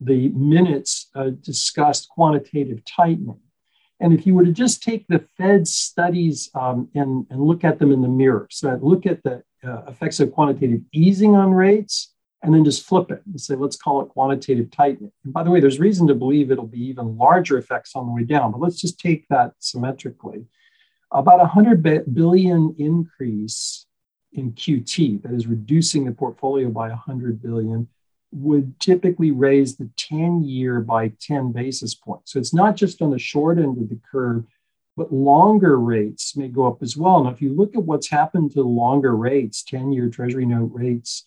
the 0.00 0.28
minutes 0.28 1.08
uh, 1.14 1.30
discussed 1.42 2.08
quantitative 2.08 2.84
tightening. 2.84 3.40
And 4.00 4.12
if 4.12 4.26
you 4.26 4.34
were 4.34 4.44
to 4.44 4.52
just 4.52 4.82
take 4.82 5.06
the 5.08 5.24
Fed 5.36 5.66
studies 5.66 6.50
um, 6.54 6.88
and, 6.94 7.26
and 7.30 7.40
look 7.40 7.64
at 7.64 7.78
them 7.78 7.90
in 7.90 8.02
the 8.02 8.08
mirror, 8.08 8.46
so 8.50 8.78
look 8.80 9.06
at 9.06 9.22
the 9.24 9.42
uh, 9.64 9.82
effects 9.88 10.20
of 10.20 10.32
quantitative 10.32 10.82
easing 10.92 11.34
on 11.34 11.52
rates, 11.52 12.14
and 12.42 12.54
then 12.54 12.64
just 12.64 12.86
flip 12.86 13.10
it 13.10 13.20
and 13.26 13.40
say, 13.40 13.56
let's 13.56 13.76
call 13.76 14.00
it 14.00 14.08
quantitative 14.10 14.70
tightening. 14.70 15.10
And 15.24 15.32
by 15.32 15.42
the 15.42 15.50
way, 15.50 15.58
there's 15.58 15.80
reason 15.80 16.06
to 16.06 16.14
believe 16.14 16.52
it'll 16.52 16.66
be 16.66 16.84
even 16.86 17.16
larger 17.16 17.58
effects 17.58 17.96
on 17.96 18.06
the 18.06 18.12
way 18.12 18.22
down, 18.22 18.52
but 18.52 18.60
let's 18.60 18.80
just 18.80 19.00
take 19.00 19.26
that 19.28 19.54
symmetrically. 19.58 20.46
About 21.10 21.40
a 21.40 21.50
100 21.50 22.14
billion 22.14 22.76
increase 22.78 23.86
in 24.38 24.52
QT, 24.52 25.22
that 25.22 25.32
is 25.32 25.46
reducing 25.46 26.04
the 26.04 26.12
portfolio 26.12 26.70
by 26.70 26.88
100 26.88 27.42
billion, 27.42 27.88
would 28.32 28.78
typically 28.78 29.30
raise 29.30 29.76
the 29.76 29.90
10 29.96 30.44
year 30.44 30.80
by 30.80 31.08
10 31.20 31.52
basis 31.52 31.94
points. 31.94 32.32
So 32.32 32.38
it's 32.38 32.54
not 32.54 32.76
just 32.76 33.00
on 33.02 33.10
the 33.10 33.18
short 33.18 33.58
end 33.58 33.78
of 33.78 33.88
the 33.88 34.00
curve, 34.10 34.44
but 34.96 35.12
longer 35.12 35.78
rates 35.78 36.36
may 36.36 36.48
go 36.48 36.66
up 36.66 36.82
as 36.82 36.96
well. 36.96 37.24
Now, 37.24 37.30
if 37.30 37.40
you 37.40 37.54
look 37.54 37.74
at 37.74 37.84
what's 37.84 38.10
happened 38.10 38.52
to 38.52 38.62
longer 38.62 39.16
rates, 39.16 39.62
10 39.62 39.92
year 39.92 40.08
Treasury 40.08 40.44
note 40.44 40.70
rates, 40.74 41.26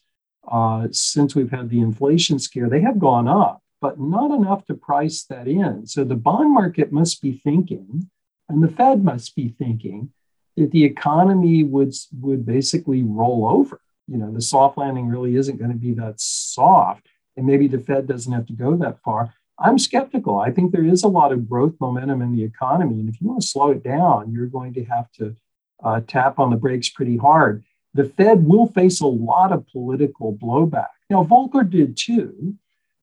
uh, 0.50 0.88
since 0.92 1.36
we've 1.36 1.52
had 1.52 1.70
the 1.70 1.80
inflation 1.80 2.38
scare, 2.40 2.70
they 2.70 2.82
have 2.82 3.00
gone 3.00 3.28
up, 3.28 3.62
but 3.80 4.00
not 4.00 4.32
enough 4.32 4.66
to 4.66 4.74
price 4.74 5.24
that 5.24 5.48
in. 5.48 5.88
So 5.88 6.04
the 6.04 6.16
bond 6.16 6.54
market 6.54 6.92
must 6.92 7.22
be 7.22 7.32
thinking, 7.32 8.10
and 8.50 8.62
the 8.62 8.68
Fed 8.68 9.04
must 9.04 9.36
be 9.36 9.50
thinking 9.50 10.12
that 10.58 10.72
the 10.72 10.84
economy 10.84 11.64
would, 11.64 11.94
would 12.20 12.46
basically 12.46 13.04
roll 13.04 13.48
over. 13.48 13.80
You 14.08 14.18
know, 14.18 14.32
the 14.32 14.42
soft 14.42 14.78
landing 14.78 15.08
really 15.08 15.36
isn't 15.36 15.58
going 15.58 15.72
to 15.72 15.78
be 15.78 15.94
that 15.94 16.20
soft. 16.20 17.08
And 17.38 17.46
maybe 17.46 17.68
the 17.68 17.80
Fed 17.80 18.08
doesn't 18.08 18.34
have 18.34 18.48
to 18.48 18.54
go 18.54 18.76
that 18.78 19.00
far. 19.02 19.34
I'm 19.58 19.78
skeptical. 19.78 20.40
I 20.40 20.52
think 20.52 20.72
there 20.72 20.86
is 20.86 21.04
a 21.04 21.08
lot 21.08 21.32
of 21.32 21.48
growth 21.48 21.76
momentum 21.80 22.22
in 22.22 22.36
the 22.36 22.44
economy. 22.44 23.00
And 23.00 23.10
if 23.10 23.22
you 23.22 23.28
want 23.28 23.42
to 23.42 23.48
slow 23.48 23.72
it 23.72 23.84
down, 23.84 24.32
you're 24.32 24.48
going 24.48 24.74
to 24.74 24.84
have 24.86 25.12
to 25.14 25.36
uh, 25.84 26.02
tap 26.08 26.40
on 26.40 26.50
the 26.50 26.56
brakes 26.56 26.90
pretty 26.90 27.18
hard. 27.18 27.64
The 27.94 28.06
Fed 28.06 28.46
will 28.46 28.68
face 28.68 29.02
a 29.02 29.08
lot 29.08 29.52
of 29.52 29.68
political 29.68 30.34
blowback. 30.34 30.88
Now, 31.10 31.24
Volcker 31.24 31.70
did 31.70 31.98
too, 31.98 32.56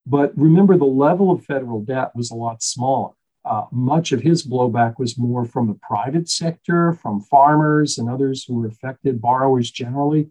but 0.06 0.36
remember 0.36 0.76
the 0.76 0.84
level 0.84 1.30
of 1.30 1.44
federal 1.44 1.80
debt 1.82 2.12
was 2.14 2.30
a 2.30 2.34
lot 2.34 2.62
smaller. 2.62 3.12
Uh, 3.48 3.64
much 3.72 4.12
of 4.12 4.20
his 4.20 4.46
blowback 4.46 4.98
was 4.98 5.16
more 5.16 5.46
from 5.46 5.68
the 5.68 5.78
private 5.80 6.28
sector, 6.28 6.92
from 6.92 7.18
farmers 7.20 7.96
and 7.96 8.08
others 8.08 8.44
who 8.44 8.54
were 8.54 8.66
affected, 8.66 9.22
borrowers 9.22 9.70
generally, 9.70 10.28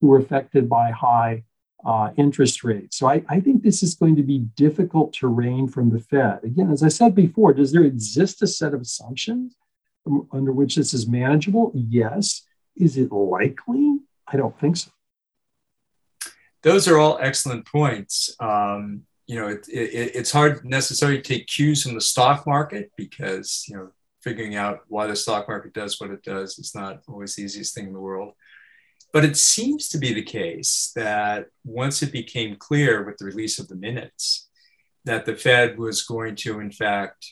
who 0.00 0.06
were 0.06 0.18
affected 0.18 0.68
by 0.68 0.92
high 0.92 1.42
uh, 1.84 2.10
interest 2.16 2.62
rates. 2.62 2.96
So 2.96 3.08
I, 3.08 3.24
I, 3.28 3.40
think 3.40 3.62
this 3.62 3.82
is 3.82 3.94
going 3.94 4.14
to 4.16 4.22
be 4.22 4.38
difficult 4.54 5.14
terrain 5.14 5.66
from 5.66 5.90
the 5.90 5.98
Fed. 5.98 6.40
Again, 6.44 6.70
as 6.70 6.82
I 6.82 6.88
said 6.88 7.14
before, 7.14 7.54
does 7.54 7.72
there 7.72 7.84
exist 7.84 8.42
a 8.42 8.46
set 8.46 8.74
of 8.74 8.82
assumptions 8.82 9.56
under 10.30 10.52
which 10.52 10.76
this 10.76 10.94
is 10.94 11.08
manageable? 11.08 11.72
Yes. 11.74 12.46
Is 12.76 12.96
it 12.96 13.10
likely? 13.10 13.98
I 14.28 14.36
don't 14.36 14.58
think 14.60 14.76
so. 14.76 14.90
Those 16.62 16.86
are 16.86 16.98
all 16.98 17.18
excellent 17.20 17.66
points. 17.66 18.36
Um, 18.38 19.02
you 19.30 19.36
know, 19.36 19.46
it, 19.46 19.64
it, 19.68 20.16
it's 20.16 20.32
hard 20.32 20.64
necessarily 20.64 21.22
to 21.22 21.22
take 21.22 21.46
cues 21.46 21.84
from 21.84 21.94
the 21.94 22.00
stock 22.00 22.48
market 22.48 22.90
because, 22.96 23.64
you 23.68 23.76
know, 23.76 23.90
figuring 24.24 24.56
out 24.56 24.80
why 24.88 25.06
the 25.06 25.14
stock 25.14 25.46
market 25.46 25.72
does 25.72 26.00
what 26.00 26.10
it 26.10 26.24
does 26.24 26.58
is 26.58 26.74
not 26.74 27.02
always 27.06 27.36
the 27.36 27.44
easiest 27.44 27.72
thing 27.72 27.86
in 27.86 27.92
the 27.92 28.00
world. 28.00 28.32
But 29.12 29.24
it 29.24 29.36
seems 29.36 29.88
to 29.90 29.98
be 29.98 30.12
the 30.12 30.24
case 30.24 30.90
that 30.96 31.46
once 31.64 32.02
it 32.02 32.10
became 32.10 32.56
clear 32.56 33.04
with 33.04 33.18
the 33.18 33.24
release 33.24 33.60
of 33.60 33.68
the 33.68 33.76
minutes 33.76 34.48
that 35.04 35.26
the 35.26 35.36
Fed 35.36 35.78
was 35.78 36.02
going 36.02 36.34
to, 36.34 36.58
in 36.58 36.72
fact, 36.72 37.24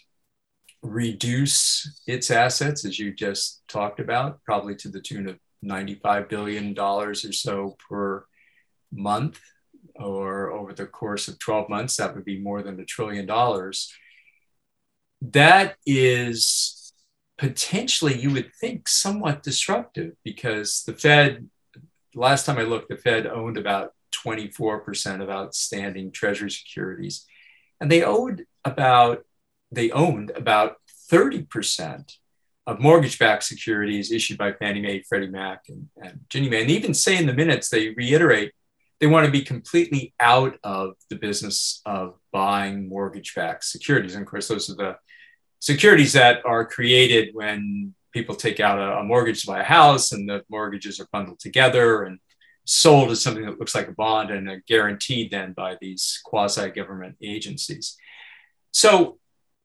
reduce 0.82 2.00
its 2.06 2.30
assets, 2.30 2.84
as 2.84 3.00
you 3.00 3.12
just 3.12 3.62
talked 3.66 3.98
about, 3.98 4.38
probably 4.44 4.76
to 4.76 4.88
the 4.88 5.00
tune 5.00 5.28
of 5.28 5.36
$95 5.64 6.28
billion 6.28 6.78
or 6.78 7.12
so 7.14 7.76
per 7.88 8.24
month 8.92 9.40
or 9.98 10.52
over 10.52 10.72
the 10.72 10.86
course 10.86 11.28
of 11.28 11.38
12 11.38 11.68
months, 11.68 11.96
that 11.96 12.14
would 12.14 12.24
be 12.24 12.38
more 12.38 12.62
than 12.62 12.78
a 12.80 12.84
trillion 12.84 13.26
dollars. 13.26 13.92
That 15.20 15.76
is 15.84 16.92
potentially, 17.36 18.18
you 18.18 18.30
would 18.30 18.52
think, 18.60 18.88
somewhat 18.88 19.42
disruptive 19.42 20.12
because 20.24 20.82
the 20.84 20.92
Fed, 20.92 21.48
last 22.14 22.46
time 22.46 22.58
I 22.58 22.62
looked, 22.62 22.88
the 22.88 22.96
Fed 22.96 23.26
owned 23.26 23.56
about 23.56 23.92
24% 24.12 25.22
of 25.22 25.30
outstanding 25.30 26.10
Treasury 26.10 26.50
securities. 26.50 27.26
And 27.80 27.90
they 27.90 28.02
owed 28.02 28.44
about, 28.64 29.24
they 29.70 29.90
owned 29.90 30.30
about 30.30 30.76
30% 31.12 32.12
of 32.66 32.80
mortgage-backed 32.80 33.44
securities 33.44 34.12
issued 34.12 34.36
by 34.36 34.52
Fannie 34.52 34.82
Mae, 34.82 35.02
Freddie 35.02 35.28
Mac, 35.28 35.64
and, 35.68 35.88
and 36.02 36.20
Ginnie 36.28 36.50
Mae. 36.50 36.62
And 36.62 36.70
even 36.70 36.92
say 36.92 37.16
in 37.16 37.26
the 37.26 37.32
minutes, 37.32 37.70
they 37.70 37.90
reiterate 37.90 38.52
they 39.00 39.06
want 39.06 39.26
to 39.26 39.32
be 39.32 39.42
completely 39.42 40.14
out 40.18 40.58
of 40.64 40.94
the 41.08 41.16
business 41.16 41.80
of 41.86 42.14
buying 42.32 42.88
mortgage-backed 42.88 43.64
securities. 43.64 44.14
And 44.14 44.22
of 44.22 44.28
course, 44.28 44.48
those 44.48 44.70
are 44.70 44.74
the 44.74 44.96
securities 45.60 46.12
that 46.14 46.44
are 46.44 46.66
created 46.66 47.34
when 47.34 47.94
people 48.12 48.34
take 48.34 48.58
out 48.58 48.78
a, 48.78 48.98
a, 48.98 49.04
mortgage 49.04 49.42
to 49.42 49.46
buy 49.46 49.60
a 49.60 49.64
house 49.64 50.12
and 50.12 50.28
the 50.28 50.42
mortgages 50.48 50.98
are 50.98 51.08
bundled 51.12 51.38
together 51.38 52.04
and 52.04 52.18
sold 52.64 53.10
as 53.10 53.22
something 53.22 53.44
that 53.44 53.58
looks 53.58 53.74
like 53.74 53.88
a 53.88 53.92
bond 53.92 54.30
and 54.30 54.48
are 54.48 54.62
guaranteed 54.66 55.30
then 55.30 55.52
by 55.52 55.76
these 55.80 56.20
quasi-government 56.24 57.16
agencies. 57.22 57.96
So 58.72 59.18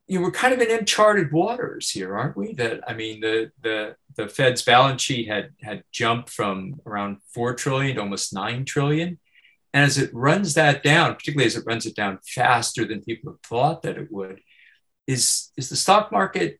you 0.08 0.22
we're 0.22 0.32
kind 0.32 0.54
of 0.54 0.60
in 0.60 0.72
uncharted 0.72 1.32
waters 1.32 1.89
here, 1.89 2.15
aren't 2.15 2.38
we? 2.38 2.54
That 2.54 2.82
I 2.88 2.93
mean, 2.93 3.22
the 3.22 3.52
the 3.62 3.96
the 4.15 4.28
Fed's 4.28 4.62
balance 4.62 5.02
sheet 5.02 5.28
had 5.28 5.52
had 5.62 5.84
jumped 5.91 6.30
from 6.30 6.82
around 6.86 7.17
four 7.34 7.56
trillion 7.56 7.96
to 7.96 8.02
almost 8.02 8.34
nine 8.34 8.65
trillion, 8.65 9.17
and 9.74 9.84
as 9.84 9.98
it 9.98 10.14
runs 10.14 10.54
that 10.54 10.84
down, 10.84 11.16
particularly 11.16 11.48
as 11.48 11.56
it 11.56 11.66
runs 11.66 11.86
it 11.86 11.96
down 11.96 12.20
faster 12.24 12.86
than 12.86 13.02
people 13.02 13.32
have 13.32 13.42
thought 13.42 13.82
that 13.82 13.98
it 13.98 14.12
would, 14.12 14.40
is, 15.08 15.50
is 15.58 15.70
the 15.70 15.76
stock 15.76 16.12
market 16.12 16.60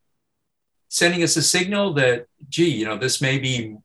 sending 0.90 1.22
us 1.22 1.38
a 1.38 1.44
signal 1.44 1.94
that, 1.94 2.26
gee, 2.50 2.72
you 2.72 2.86
know, 2.86 2.98
this 2.98 3.22
may 3.22 3.38
be 3.38 3.78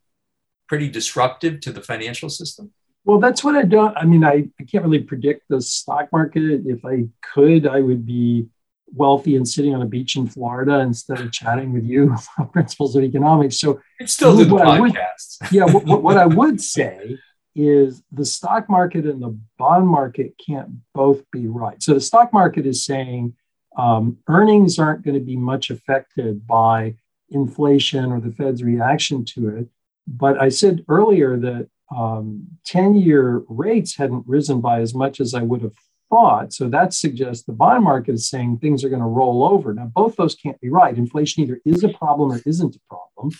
pretty 0.66 0.88
disruptive 0.88 1.60
to 1.60 1.72
the 1.72 1.82
financial 1.82 2.30
system? 2.30 2.72
Well, 3.04 3.18
that's 3.18 3.44
what 3.44 3.54
I 3.54 3.62
don't. 3.62 3.96
I 3.96 4.04
mean, 4.04 4.24
I, 4.24 4.48
I 4.58 4.64
can't 4.64 4.84
really 4.84 5.02
predict 5.02 5.48
the 5.48 5.60
stock 5.60 6.08
market. 6.10 6.62
If 6.66 6.84
I 6.84 7.06
could, 7.22 7.66
I 7.66 7.80
would 7.80 8.06
be 8.06 8.48
wealthy 8.94 9.36
and 9.36 9.46
sitting 9.46 9.74
on 9.74 9.82
a 9.82 9.86
beach 9.86 10.16
in 10.16 10.26
Florida 10.26 10.80
instead 10.80 11.20
of 11.20 11.32
chatting 11.32 11.74
with 11.74 11.84
you 11.84 12.14
about 12.38 12.52
principles 12.52 12.96
of 12.96 13.04
economics. 13.04 13.60
So, 13.60 13.80
it's 13.98 14.14
still 14.14 14.36
do 14.36 14.46
the 14.46 14.56
podcast. 14.56 15.40
Would, 15.42 15.52
yeah, 15.52 15.64
what, 15.64 16.02
what 16.02 16.16
I 16.16 16.26
would 16.40 16.60
say 16.60 17.18
is 17.58 18.04
the 18.12 18.24
stock 18.24 18.70
market 18.70 19.04
and 19.04 19.20
the 19.20 19.36
bond 19.58 19.88
market 19.88 20.32
can't 20.44 20.68
both 20.94 21.28
be 21.32 21.48
right. 21.48 21.82
So 21.82 21.92
the 21.92 22.00
stock 22.00 22.32
market 22.32 22.66
is 22.66 22.84
saying 22.84 23.34
um, 23.76 24.18
earnings 24.28 24.78
aren't 24.78 25.04
going 25.04 25.18
to 25.18 25.24
be 25.24 25.36
much 25.36 25.70
affected 25.70 26.46
by 26.46 26.94
inflation 27.30 28.12
or 28.12 28.20
the 28.20 28.30
Fed's 28.30 28.62
reaction 28.62 29.24
to 29.24 29.48
it. 29.48 29.68
But 30.06 30.40
I 30.40 30.50
said 30.50 30.84
earlier 30.88 31.36
that 31.36 31.68
10 31.90 32.86
um, 32.86 32.94
year 32.94 33.42
rates 33.48 33.96
hadn't 33.96 34.28
risen 34.28 34.60
by 34.60 34.80
as 34.80 34.94
much 34.94 35.18
as 35.18 35.34
I 35.34 35.42
would 35.42 35.62
have 35.62 35.74
thought. 36.10 36.52
So 36.52 36.68
that 36.68 36.94
suggests 36.94 37.44
the 37.44 37.52
bond 37.52 37.82
market 37.82 38.12
is 38.12 38.30
saying 38.30 38.58
things 38.58 38.84
are 38.84 38.88
going 38.88 39.02
to 39.02 39.06
roll 39.08 39.44
over. 39.44 39.74
Now, 39.74 39.86
both 39.86 40.14
those 40.14 40.36
can't 40.36 40.60
be 40.60 40.68
right. 40.68 40.96
Inflation 40.96 41.42
either 41.42 41.60
is 41.64 41.82
a 41.82 41.88
problem 41.88 42.30
or 42.30 42.40
isn't 42.46 42.76
a 42.76 42.80
problem. 42.88 43.36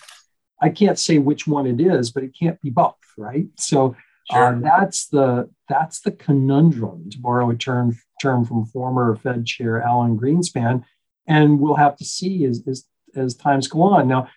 I 0.61 0.71
can't 0.71 0.99
say 0.99 1.19
which 1.19 1.47
one 1.47 1.67
it 1.69 1.81
is, 1.81 2.11
but 2.11 2.25
it 2.25 2.37
can't 2.39 2.61
be 2.61 2.71
both, 2.71 2.97
right? 3.17 3.47
So 3.57 3.95
sure. 4.31 4.57
uh, 4.57 4.61
that's 4.61 5.07
the 5.09 5.51
that's 5.69 6.01
the 6.01 6.13
conundrum, 6.13 7.11
to 7.11 7.19
borrow 7.19 7.51
a 7.51 7.57
term 7.57 7.99
term 8.21 8.45
from 8.45 8.67
former 8.67 9.17
Fed 9.17 9.47
Chair 9.47 9.83
Alan 9.83 10.19
Greenspan, 10.19 10.85
and 11.27 11.61
we'll 11.61 11.77
have 11.77 11.97
to 11.97 12.05
see 12.05 12.45
as 12.45 12.63
as, 12.69 12.85
as 13.15 13.35
times 13.35 13.69
go 13.69 13.83
on. 13.83 14.09
Now, 14.09 14.29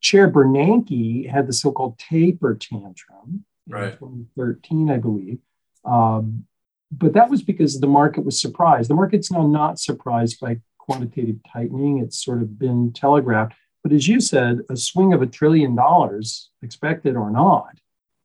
Chair 0.00 0.30
Bernanke 0.30 1.28
had 1.28 1.46
the 1.46 1.52
so-called 1.52 1.98
taper 1.98 2.54
tantrum 2.54 3.44
right. 3.68 3.92
in 3.92 3.98
2013, 4.36 4.90
I 4.90 4.98
believe. 4.98 5.38
Um, 5.84 6.44
but 6.90 7.12
that 7.14 7.30
was 7.30 7.42
because 7.42 7.80
the 7.80 7.86
market 7.86 8.24
was 8.24 8.40
surprised. 8.40 8.88
The 8.88 8.94
market's 8.94 9.30
now 9.30 9.46
not 9.46 9.78
surprised 9.78 10.40
by 10.40 10.60
quantitative 10.78 11.36
tightening. 11.52 11.98
It's 11.98 12.24
sort 12.24 12.40
of 12.40 12.58
been 12.58 12.92
telegraphed. 12.92 13.54
But 13.82 13.92
as 13.92 14.08
you 14.08 14.20
said, 14.20 14.60
a 14.70 14.76
swing 14.76 15.12
of 15.12 15.22
a 15.22 15.26
trillion 15.26 15.74
dollars, 15.74 16.50
expected 16.62 17.16
or 17.16 17.30
not, 17.30 17.78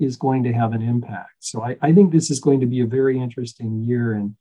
is 0.03 0.15
going 0.17 0.43
to 0.43 0.53
have 0.53 0.73
an 0.73 0.81
impact. 0.81 1.35
So 1.39 1.63
I, 1.63 1.77
I 1.81 1.93
think 1.93 2.11
this 2.11 2.29
is 2.29 2.39
going 2.39 2.59
to 2.59 2.65
be 2.65 2.81
a 2.81 2.85
very 2.85 3.19
interesting 3.19 3.83
year 3.83 4.13
in, 4.13 4.35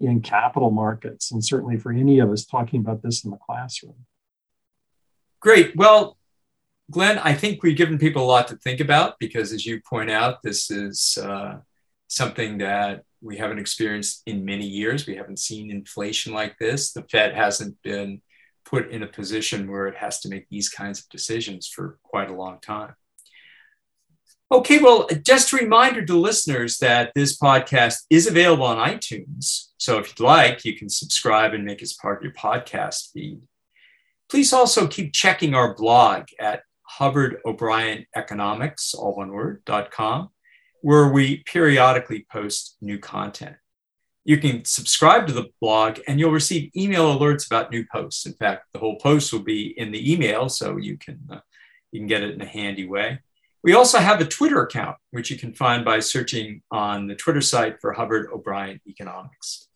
in 0.00 0.20
capital 0.20 0.70
markets, 0.70 1.32
and 1.32 1.44
certainly 1.44 1.76
for 1.76 1.92
any 1.92 2.18
of 2.18 2.30
us 2.30 2.44
talking 2.44 2.80
about 2.80 3.02
this 3.02 3.24
in 3.24 3.30
the 3.30 3.38
classroom. 3.38 4.06
Great. 5.40 5.76
Well, 5.76 6.16
Glenn, 6.90 7.18
I 7.18 7.34
think 7.34 7.62
we've 7.62 7.76
given 7.76 7.98
people 7.98 8.22
a 8.22 8.26
lot 8.26 8.48
to 8.48 8.56
think 8.56 8.80
about 8.80 9.18
because, 9.18 9.52
as 9.52 9.66
you 9.66 9.80
point 9.88 10.10
out, 10.10 10.42
this 10.42 10.70
is 10.70 11.18
uh, 11.20 11.58
something 12.08 12.58
that 12.58 13.02
we 13.20 13.36
haven't 13.36 13.58
experienced 13.58 14.22
in 14.26 14.44
many 14.44 14.66
years. 14.66 15.06
We 15.06 15.16
haven't 15.16 15.38
seen 15.38 15.70
inflation 15.70 16.32
like 16.32 16.58
this. 16.58 16.92
The 16.92 17.02
Fed 17.02 17.34
hasn't 17.34 17.76
been 17.82 18.22
put 18.64 18.90
in 18.90 19.02
a 19.02 19.06
position 19.06 19.70
where 19.70 19.86
it 19.86 19.96
has 19.96 20.20
to 20.20 20.28
make 20.28 20.48
these 20.48 20.68
kinds 20.68 21.00
of 21.00 21.08
decisions 21.08 21.68
for 21.68 21.98
quite 22.02 22.30
a 22.30 22.34
long 22.34 22.58
time. 22.60 22.94
Okay, 24.48 24.78
well, 24.78 25.08
just 25.24 25.52
a 25.52 25.56
reminder 25.56 26.04
to 26.06 26.14
listeners 26.14 26.78
that 26.78 27.10
this 27.16 27.36
podcast 27.36 28.04
is 28.10 28.28
available 28.28 28.64
on 28.64 28.78
iTunes. 28.78 29.70
So 29.76 29.98
if 29.98 30.08
you'd 30.08 30.24
like, 30.24 30.64
you 30.64 30.78
can 30.78 30.88
subscribe 30.88 31.52
and 31.52 31.64
make 31.64 31.82
us 31.82 31.94
part 31.94 32.18
of 32.18 32.22
your 32.22 32.32
podcast 32.32 33.10
feed. 33.12 33.40
Please 34.30 34.52
also 34.52 34.86
keep 34.86 35.12
checking 35.12 35.54
our 35.56 35.74
blog 35.74 36.26
at 36.38 36.62
Hubbard 36.82 37.38
O'Brien 37.44 38.06
Economics, 38.14 38.94
all 38.94 39.16
one 39.16 39.32
word, 39.32 39.62
dot 39.64 39.90
com, 39.90 40.28
where 40.80 41.08
we 41.08 41.42
periodically 41.44 42.24
post 42.30 42.76
new 42.80 43.00
content. 43.00 43.56
You 44.24 44.38
can 44.38 44.64
subscribe 44.64 45.26
to 45.26 45.32
the 45.32 45.50
blog 45.60 45.98
and 46.06 46.20
you'll 46.20 46.30
receive 46.30 46.70
email 46.76 47.18
alerts 47.18 47.46
about 47.46 47.72
new 47.72 47.84
posts. 47.92 48.26
In 48.26 48.34
fact, 48.34 48.66
the 48.72 48.78
whole 48.78 48.96
post 48.98 49.32
will 49.32 49.42
be 49.42 49.74
in 49.76 49.90
the 49.90 50.12
email, 50.12 50.48
so 50.48 50.76
you 50.76 50.98
can, 50.98 51.18
uh, 51.30 51.40
you 51.90 51.98
can 51.98 52.06
get 52.06 52.22
it 52.22 52.34
in 52.34 52.40
a 52.42 52.46
handy 52.46 52.86
way. 52.86 53.18
We 53.66 53.72
also 53.72 53.98
have 53.98 54.20
a 54.20 54.24
Twitter 54.24 54.62
account, 54.62 54.96
which 55.10 55.28
you 55.28 55.36
can 55.36 55.52
find 55.52 55.84
by 55.84 55.98
searching 55.98 56.62
on 56.70 57.08
the 57.08 57.16
Twitter 57.16 57.40
site 57.40 57.80
for 57.80 57.92
Hubbard 57.92 58.28
O'Brien 58.32 58.80
Economics. 58.86 59.66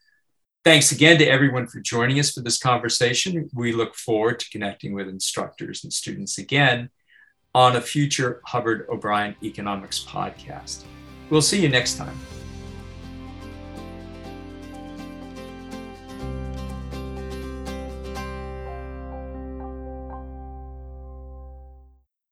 Thanks 0.62 0.92
again 0.92 1.18
to 1.18 1.26
everyone 1.26 1.66
for 1.66 1.80
joining 1.80 2.20
us 2.20 2.30
for 2.30 2.40
this 2.40 2.56
conversation. 2.56 3.50
We 3.52 3.72
look 3.72 3.96
forward 3.96 4.38
to 4.38 4.50
connecting 4.50 4.94
with 4.94 5.08
instructors 5.08 5.82
and 5.82 5.92
students 5.92 6.38
again 6.38 6.90
on 7.52 7.74
a 7.74 7.80
future 7.80 8.40
Hubbard 8.46 8.86
O'Brien 8.88 9.34
Economics 9.42 10.04
podcast. 10.04 10.84
We'll 11.28 11.42
see 11.42 11.60
you 11.60 11.68
next 11.68 11.96
time. 11.96 12.16